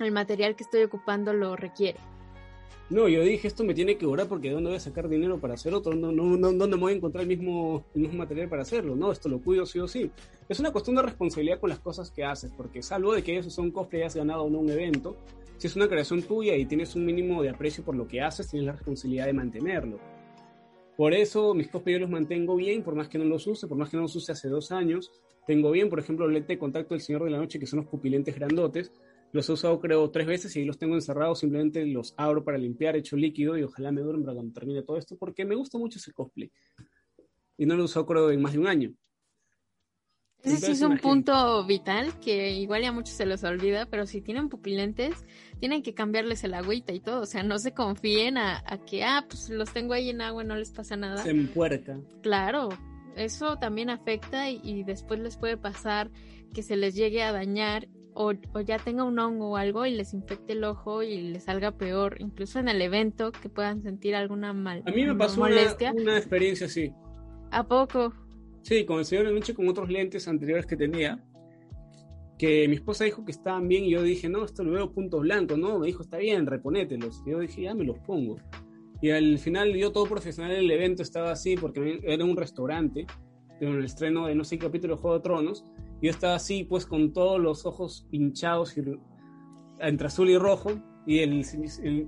[0.00, 1.98] el material que estoy ocupando lo requiere.
[2.88, 5.40] No, yo dije, esto me tiene que durar porque ¿de dónde voy a sacar dinero
[5.40, 5.96] para hacer otro?
[5.96, 8.94] ¿Dónde, me voy a encontrar el mismo, el mismo material para hacerlo?
[8.94, 10.08] No, esto lo cuido sí o sí.
[10.48, 13.50] Es una cuestión de responsabilidad con las cosas que haces, porque salvo de que eso
[13.50, 15.16] son cosplay has ganado o no un evento,
[15.56, 18.48] si es una creación tuya y tienes un mínimo de aprecio por lo que haces,
[18.48, 19.98] tienes la responsabilidad de mantenerlo.
[20.96, 23.76] Por eso mis cosplay yo los mantengo bien, por más que no los use, por
[23.76, 25.10] más que no los use hace dos años.
[25.44, 27.80] Tengo bien, por ejemplo, el lente de contacto del Señor de la Noche, que son
[27.80, 28.92] los pupilentes grandotes
[29.36, 32.96] los he usado creo tres veces y los tengo encerrados, simplemente los abro para limpiar,
[32.96, 35.98] hecho líquido y ojalá me duren para cuando termine todo esto porque me gusta mucho
[35.98, 36.50] ese cosplay.
[37.56, 38.94] Y no lo he usado creo en más de un año.
[40.42, 44.20] Ese sí es un punto vital que igual ya muchos se los olvida, pero si
[44.20, 45.24] tienen pupilentes,
[45.58, 47.22] tienen que cambiarles el agüita y todo.
[47.22, 50.54] O sea, no se confíen a, que, ah, pues los tengo ahí en agua, no
[50.54, 51.22] les pasa nada.
[51.22, 51.98] Se empuerca.
[52.22, 52.68] Claro,
[53.16, 56.10] eso también afecta y después les puede pasar
[56.54, 60.14] que se les llegue a dañar o, ya tenga un hongo o algo y les
[60.14, 64.54] infecte el ojo y les salga peor, incluso en el evento que puedan sentir alguna
[64.54, 64.82] mal.
[64.86, 65.92] A mí me pasó molestia.
[65.92, 66.92] Una, experiencia así.
[67.50, 68.12] ¿A poco?
[68.62, 71.22] Sí, con el señor de noche con otros lentes anteriores que tenía,
[72.38, 75.20] que mi esposa dijo que estaban bien y yo dije, no, esto lo veo puntos
[75.20, 77.22] blancos, no, me dijo, está bien, reponételos.
[77.26, 78.36] Y yo dije, ya me los pongo.
[79.02, 83.06] Y al final yo todo profesional el evento estaba así porque era un restaurante,
[83.60, 85.64] en el estreno de no sé qué capítulo de Juego de Tronos,
[86.02, 88.74] yo estaba así, pues con todos los ojos pinchados
[89.80, 90.70] entre azul y rojo,
[91.06, 91.44] y, el,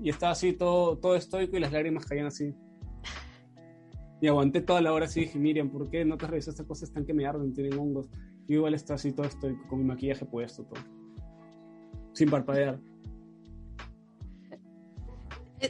[0.03, 2.55] y estaba así todo, todo estoico y las lágrimas caían así.
[4.21, 6.89] Y aguanté toda la hora así dije, Miriam, ¿por qué no te revisas estas cosas
[6.89, 8.11] están que me arden, tienen hongos?
[8.49, 10.81] Y igual está así todo estoico, con mi maquillaje puesto, todo.
[12.13, 12.81] Sin parpadear.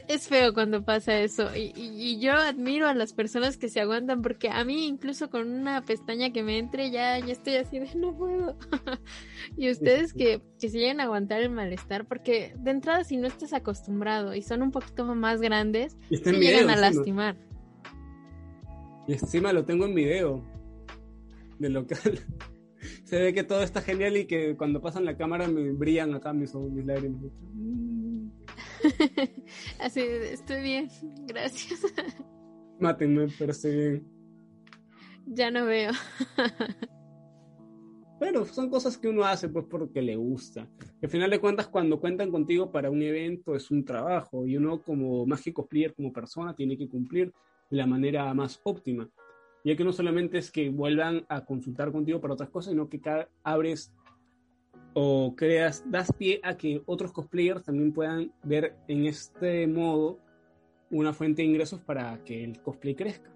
[0.07, 4.49] Es feo cuando pasa eso y, yo admiro a las personas que se aguantan porque
[4.49, 8.15] a mí incluso con una pestaña que me entre ya, ya estoy así de no
[8.15, 8.55] puedo.
[9.57, 13.27] y ustedes que, que se lleguen a aguantar el malestar porque de entrada si no
[13.27, 17.37] estás acostumbrado y son un poquito más grandes, te llegan a lastimar.
[19.07, 20.43] Y encima lo tengo en video
[21.57, 22.19] de local.
[23.03, 26.33] se ve que todo está genial y que cuando pasan la cámara me brillan acá
[26.33, 27.21] mis, mis lágrimas.
[29.79, 30.89] Así, estoy bien,
[31.27, 31.81] gracias.
[32.79, 34.07] Mátenme, pero estoy bien.
[35.25, 35.91] Ya no veo.
[38.19, 40.67] Pero son cosas que uno hace pues porque le gusta.
[41.01, 44.81] Al final de cuentas, cuando cuentan contigo para un evento es un trabajo y uno
[44.81, 47.31] como mágico player, como persona, tiene que cumplir
[47.69, 49.09] de la manera más óptima.
[49.63, 53.01] Ya que no solamente es que vuelvan a consultar contigo para otras cosas, sino que
[53.43, 53.93] abres
[54.93, 60.19] o creas, das pie a que otros cosplayers también puedan ver en este modo
[60.89, 63.29] una fuente de ingresos para que el cosplay crezca.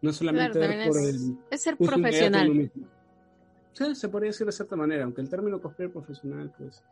[0.00, 1.36] No solamente ver por el.
[1.50, 2.70] Es ser profesional.
[3.72, 6.82] Sí, se podría decir de cierta manera, aunque el término cosplayer profesional, pues.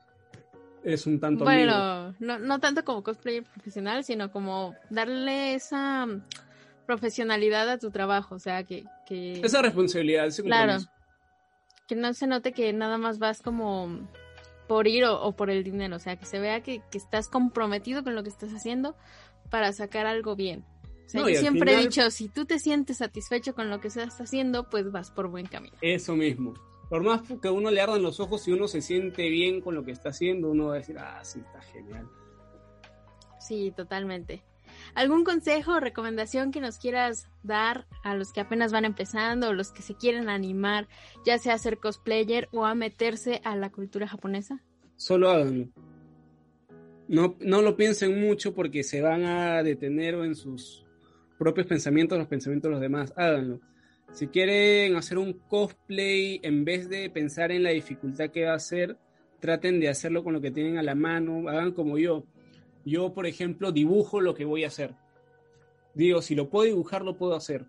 [0.84, 1.44] Es un tanto.
[1.44, 6.06] Bueno, no, no tanto como cosplayer profesional, sino como darle esa
[6.86, 8.84] profesionalidad a tu trabajo, o sea, que...
[9.04, 9.40] que...
[9.40, 10.78] Esa responsabilidad, ese Claro,
[11.86, 14.08] que no se note que nada más vas como
[14.68, 18.14] por ir o, por el dinero, o sea, que se vea que, estás comprometido con
[18.14, 18.96] lo que estás haciendo
[19.50, 20.64] para sacar algo bien.
[21.06, 24.20] O sea, yo siempre he dicho, si tú te sientes satisfecho con lo que estás
[24.20, 25.76] haciendo, pues vas por buen camino.
[25.80, 26.54] Eso mismo.
[26.88, 29.84] Por más que uno le ardan los ojos, si uno se siente bien con lo
[29.84, 32.08] que está haciendo, uno va a decir, ah, sí, está genial.
[33.38, 34.42] Sí, totalmente.
[34.94, 39.52] ¿Algún consejo o recomendación que nos quieras dar a los que apenas van empezando o
[39.52, 40.88] los que se quieren animar,
[41.24, 44.62] ya sea a ser cosplayer o a meterse a la cultura japonesa?
[44.96, 45.68] Solo háganlo.
[47.08, 50.84] No, no lo piensen mucho porque se van a detener en sus
[51.38, 53.12] propios pensamientos, los pensamientos de los demás.
[53.16, 53.60] Háganlo.
[54.12, 58.58] Si quieren hacer un cosplay, en vez de pensar en la dificultad que va a
[58.58, 58.96] ser,
[59.40, 62.24] traten de hacerlo con lo que tienen a la mano, hagan como yo.
[62.86, 64.94] Yo, por ejemplo, dibujo lo que voy a hacer.
[65.92, 67.66] Digo, si lo puedo dibujar, lo puedo hacer.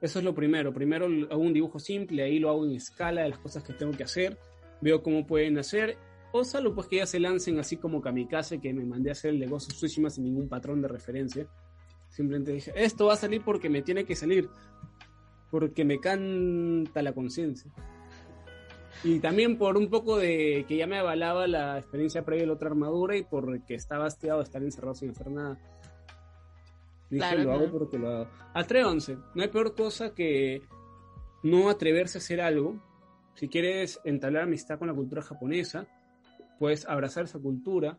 [0.00, 0.72] Eso es lo primero.
[0.72, 3.90] Primero hago un dibujo simple, ahí lo hago en escala de las cosas que tengo
[3.92, 4.38] que hacer.
[4.80, 5.98] Veo cómo pueden hacer.
[6.30, 9.30] O salvo pues que ya se lancen así como Kamikaze, que me mandé a hacer
[9.32, 11.48] el de Ghost sin ningún patrón de referencia.
[12.10, 14.48] Simplemente dije, esto va a salir porque me tiene que salir.
[15.50, 17.72] Porque me canta la conciencia.
[19.02, 22.52] Y también por un poco de que ya me avalaba la experiencia previa de la
[22.54, 25.58] otra armadura y porque estaba hastiado de estar encerrado sin hacer nada.
[27.10, 28.28] Dije, lo hago porque lo hago.
[28.54, 29.16] Atrévanse.
[29.34, 30.62] No hay peor cosa que
[31.42, 32.80] no atreverse a hacer algo.
[33.34, 35.86] Si quieres entablar amistad con la cultura japonesa,
[36.58, 37.98] puedes abrazar esa cultura,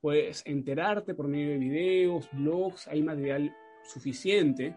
[0.00, 4.76] puedes enterarte por medio de videos, blogs, hay material suficiente.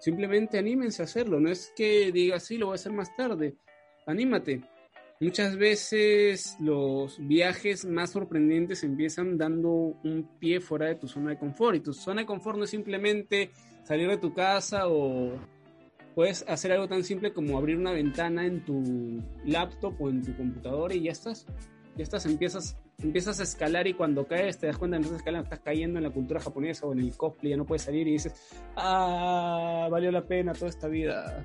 [0.00, 1.38] Simplemente anímense a hacerlo.
[1.38, 3.56] No es que digas, sí, lo voy a hacer más tarde
[4.08, 4.62] anímate.
[5.20, 9.70] Muchas veces los viajes más sorprendentes empiezan dando
[10.04, 12.70] un pie fuera de tu zona de confort y tu zona de confort no es
[12.70, 13.50] simplemente
[13.82, 15.32] salir de tu casa o
[16.14, 20.36] puedes hacer algo tan simple como abrir una ventana en tu laptop o en tu
[20.36, 21.46] computadora y ya estás.
[21.96, 25.18] Ya estás, empiezas, empiezas a escalar y cuando caes te das cuenta que no estás
[25.18, 28.06] escalando, estás cayendo en la cultura japonesa o en el cosplay, ya no puedes salir
[28.06, 28.32] y dices,
[28.76, 31.44] ah, valió la pena toda esta vida.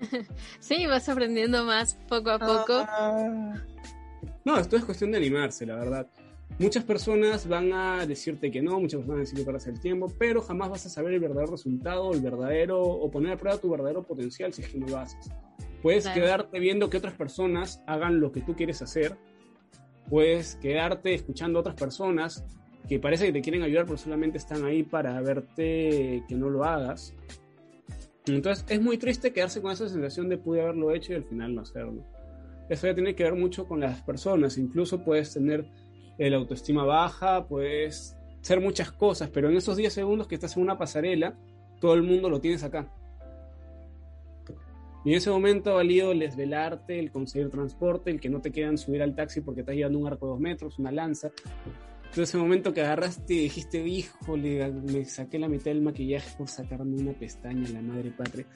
[0.60, 2.84] sí, vas aprendiendo más poco a poco.
[2.88, 3.54] Ah.
[4.44, 6.06] No, esto es cuestión de animarse, la verdad.
[6.58, 9.80] Muchas personas van a decirte que no, muchas personas van a decir que para el
[9.80, 13.58] tiempo, pero jamás vas a saber el verdadero resultado, el verdadero, o poner a prueba
[13.58, 15.30] tu verdadero potencial si es que no lo haces.
[15.82, 19.16] Puedes quedarte viendo que otras personas hagan lo que tú quieres hacer,
[20.08, 22.44] puedes quedarte escuchando a otras personas
[22.88, 26.64] que parece que te quieren ayudar, pero solamente están ahí para verte que no lo
[26.64, 27.14] hagas.
[28.26, 31.54] Entonces es muy triste quedarse con esa sensación de pude haberlo hecho y al final
[31.54, 32.04] no hacerlo.
[32.68, 34.58] Eso ya tiene que ver mucho con las personas.
[34.58, 35.66] Incluso puedes tener
[36.18, 40.62] el autoestima baja, puedes hacer muchas cosas, pero en esos 10 segundos que estás en
[40.62, 41.36] una pasarela,
[41.80, 42.92] todo el mundo lo tienes acá.
[45.04, 48.50] Y en ese momento ha valido el desvelarte, el conseguir transporte, el que no te
[48.50, 51.30] quieran subir al taxi porque estás llevando un arco de dos metros, una lanza,
[52.22, 56.96] ese momento que agarraste y dijiste, híjole, me saqué la mitad del maquillaje por sacarme
[56.96, 58.46] una pestaña, la madre patria.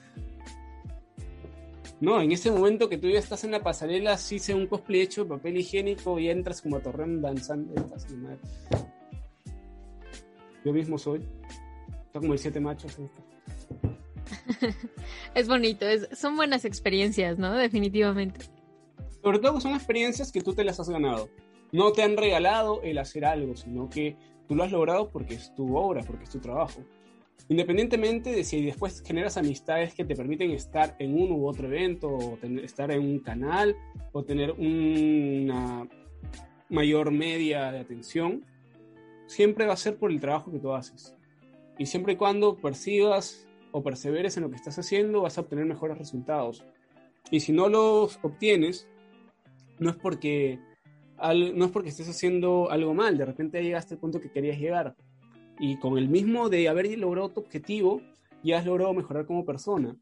[1.99, 5.01] No, en ese momento que tú ya estás en la pasarela, sí sé un cosplay
[5.01, 7.73] hecho de papel higiénico y entras como a Torreón danzando.
[10.65, 11.21] Yo mismo soy.
[12.07, 12.97] Está como el siete machos.
[15.35, 17.53] es bonito, son buenas experiencias, ¿no?
[17.55, 18.45] Definitivamente.
[19.21, 21.29] Sobre todo son experiencias que tú te las has ganado
[21.71, 24.15] no te han regalado el hacer algo, sino que
[24.47, 26.81] tú lo has logrado porque es tu obra, porque es tu trabajo.
[27.49, 32.07] Independientemente de si después generas amistades que te permiten estar en uno u otro evento,
[32.07, 33.75] o estar en un canal,
[34.11, 35.87] o tener una
[36.69, 38.45] mayor media de atención,
[39.27, 41.15] siempre va a ser por el trabajo que tú haces.
[41.77, 45.65] Y siempre y cuando percibas o perseveres en lo que estás haciendo, vas a obtener
[45.65, 46.63] mejores resultados.
[47.31, 48.87] Y si no los obtienes,
[49.79, 50.59] no es porque
[51.21, 54.95] no es porque estés haciendo algo mal, de repente llegaste al punto que querías llegar.
[55.59, 58.01] Y con el mismo de haber logrado tu objetivo,
[58.43, 59.95] ya has logrado mejorar como persona.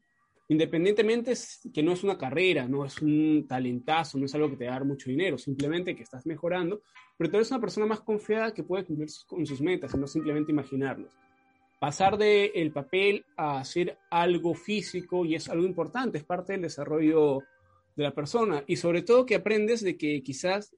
[0.48, 1.34] Independientemente
[1.72, 4.72] que no es una carrera, no es un talentazo, no es algo que te va
[4.72, 6.82] a dar mucho dinero, simplemente que estás mejorando,
[7.16, 10.08] pero tú eres una persona más confiada que puede cumplir con sus metas y no
[10.08, 11.16] simplemente imaginarlos.
[11.78, 16.62] Pasar del el papel a hacer algo físico y es algo importante, es parte del
[16.62, 17.38] desarrollo
[17.94, 20.74] de la persona y sobre todo que aprendes de que quizás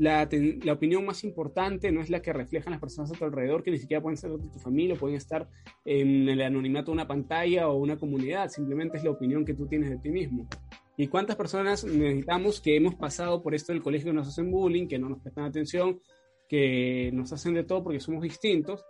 [0.00, 0.26] la,
[0.72, 3.78] opinión más importante no es la que reflejan las personas a tu alrededor, que ni
[3.78, 5.46] siquiera pueden ser de tu familia, pueden estar
[5.84, 9.66] en el anonimato de una pantalla o una comunidad, simplemente es la opinión que tú
[9.66, 10.48] tienes de ti mismo.
[10.96, 14.88] ¿Y cuántas personas necesitamos que hemos pasado por esto del colegio que nos hacen bullying,
[14.88, 16.00] que no nos prestan atención,
[16.48, 18.82] que nos hacen de todo porque somos distintos?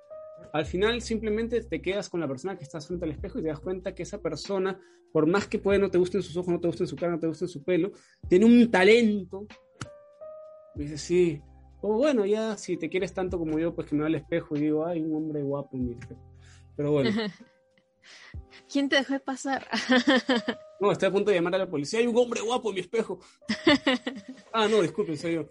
[0.53, 3.49] Al final simplemente te quedas con la persona que está frente al espejo y te
[3.49, 4.79] das cuenta que esa persona,
[5.13, 7.19] por más que puede no te gusten sus ojos, no te gusten su cara, no
[7.19, 7.91] te gusten su pelo,
[8.29, 9.49] tiene un talento
[10.75, 11.43] dice, sí.
[11.83, 14.57] O bueno, ya si te quieres tanto como yo, pues que me va al espejo
[14.57, 16.21] y digo, ay, un hombre guapo en mi espejo.
[16.77, 17.11] Pero bueno.
[18.71, 19.67] ¿Quién te dejó de pasar?
[20.81, 22.01] no, estoy a punto de llamar a la policía.
[22.01, 23.19] Hay un hombre guapo en mi espejo.
[24.53, 25.49] ah, no, disculpen, soy yo.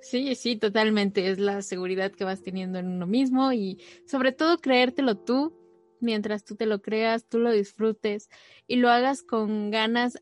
[0.00, 1.30] Sí, sí, totalmente.
[1.30, 5.54] Es la seguridad que vas teniendo en uno mismo y sobre todo creértelo tú,
[6.00, 8.28] mientras tú te lo creas, tú lo disfrutes
[8.66, 10.18] y lo hagas con ganas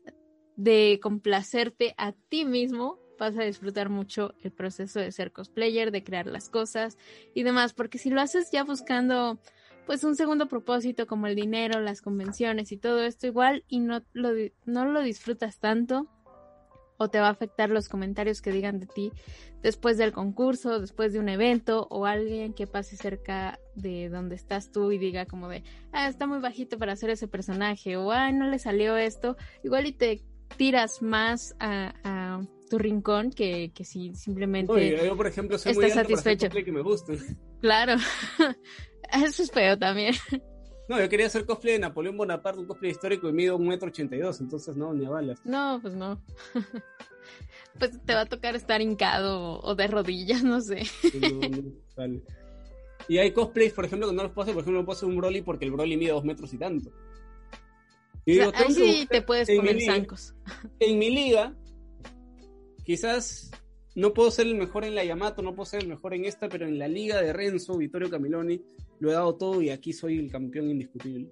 [0.55, 6.03] de complacerte a ti mismo vas a disfrutar mucho el proceso de ser cosplayer, de
[6.03, 6.97] crear las cosas
[7.33, 9.39] y demás, porque si lo haces ya buscando
[9.85, 14.01] pues un segundo propósito como el dinero, las convenciones y todo esto igual y no
[14.13, 14.31] lo,
[14.65, 16.07] no lo disfrutas tanto
[16.97, 19.11] o te va a afectar los comentarios que digan de ti
[19.61, 24.71] después del concurso, después de un evento o alguien que pase cerca de donde estás
[24.71, 28.31] tú y diga como de, ah, está muy bajito para hacer ese personaje o, ah,
[28.31, 30.23] no le salió esto, igual y te
[30.57, 36.49] tiras más a, tu rincón que, que si simplemente yo, por ejemplo, soy estás satisfecho.
[36.49, 36.81] que me
[37.61, 37.95] Claro,
[39.13, 40.13] eso es feo también.
[40.87, 43.89] No, yo quería hacer cosplay de Napoleón Bonaparte, un cosplay histórico y mido un metro
[43.89, 45.39] ochenta y dos, entonces no, ni a balas.
[45.43, 46.21] No, pues no.
[47.79, 50.83] pues te va a tocar estar hincado o de rodillas, no sé.
[53.09, 55.09] Y hay cosplays, por ejemplo, que no los puedo hacer, por ejemplo, no puedo hacer
[55.09, 56.91] un Broly porque el Broly mide dos metros y tanto.
[58.25, 60.35] Y ahí sí te puedes poner zancos.
[60.79, 61.53] En mi liga,
[62.87, 63.51] quizás
[63.95, 66.47] no puedo ser el mejor en la Yamato, no puedo ser el mejor en esta,
[66.47, 68.61] pero en la liga de Renzo, Vittorio Camiloni,
[69.01, 71.29] lo he dado todo y aquí soy el campeón indiscutible.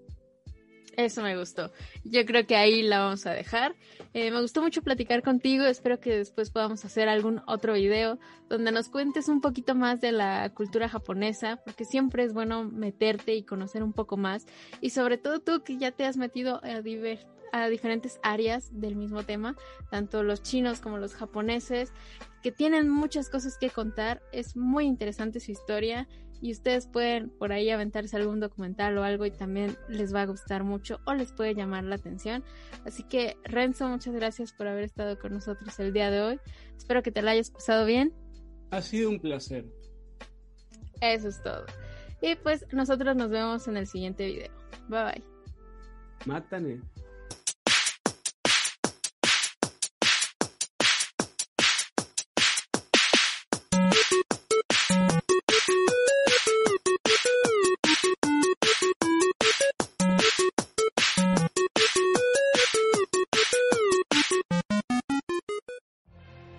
[0.97, 1.71] Eso me gustó.
[2.03, 3.73] Yo creo que ahí la vamos a dejar.
[4.13, 5.63] Eh, me gustó mucho platicar contigo.
[5.65, 10.11] Espero que después podamos hacer algún otro video donde nos cuentes un poquito más de
[10.11, 14.45] la cultura japonesa, porque siempre es bueno meterte y conocer un poco más.
[14.81, 16.81] Y sobre todo tú que ya te has metido a,
[17.55, 19.55] a diferentes áreas del mismo tema,
[19.89, 21.93] tanto los chinos como los japoneses,
[22.43, 24.21] que tienen muchas cosas que contar.
[24.33, 26.05] Es muy interesante su historia
[26.41, 30.25] y ustedes pueden por ahí aventarse algún documental o algo y también les va a
[30.25, 32.43] gustar mucho o les puede llamar la atención.
[32.85, 36.39] Así que Renzo, muchas gracias por haber estado con nosotros el día de hoy.
[36.75, 38.13] Espero que te la hayas pasado bien.
[38.71, 39.65] Ha sido un placer.
[40.99, 41.65] Eso es todo.
[42.21, 44.51] Y pues nosotros nos vemos en el siguiente video.
[44.89, 45.23] Bye bye.
[46.25, 46.81] Mátane.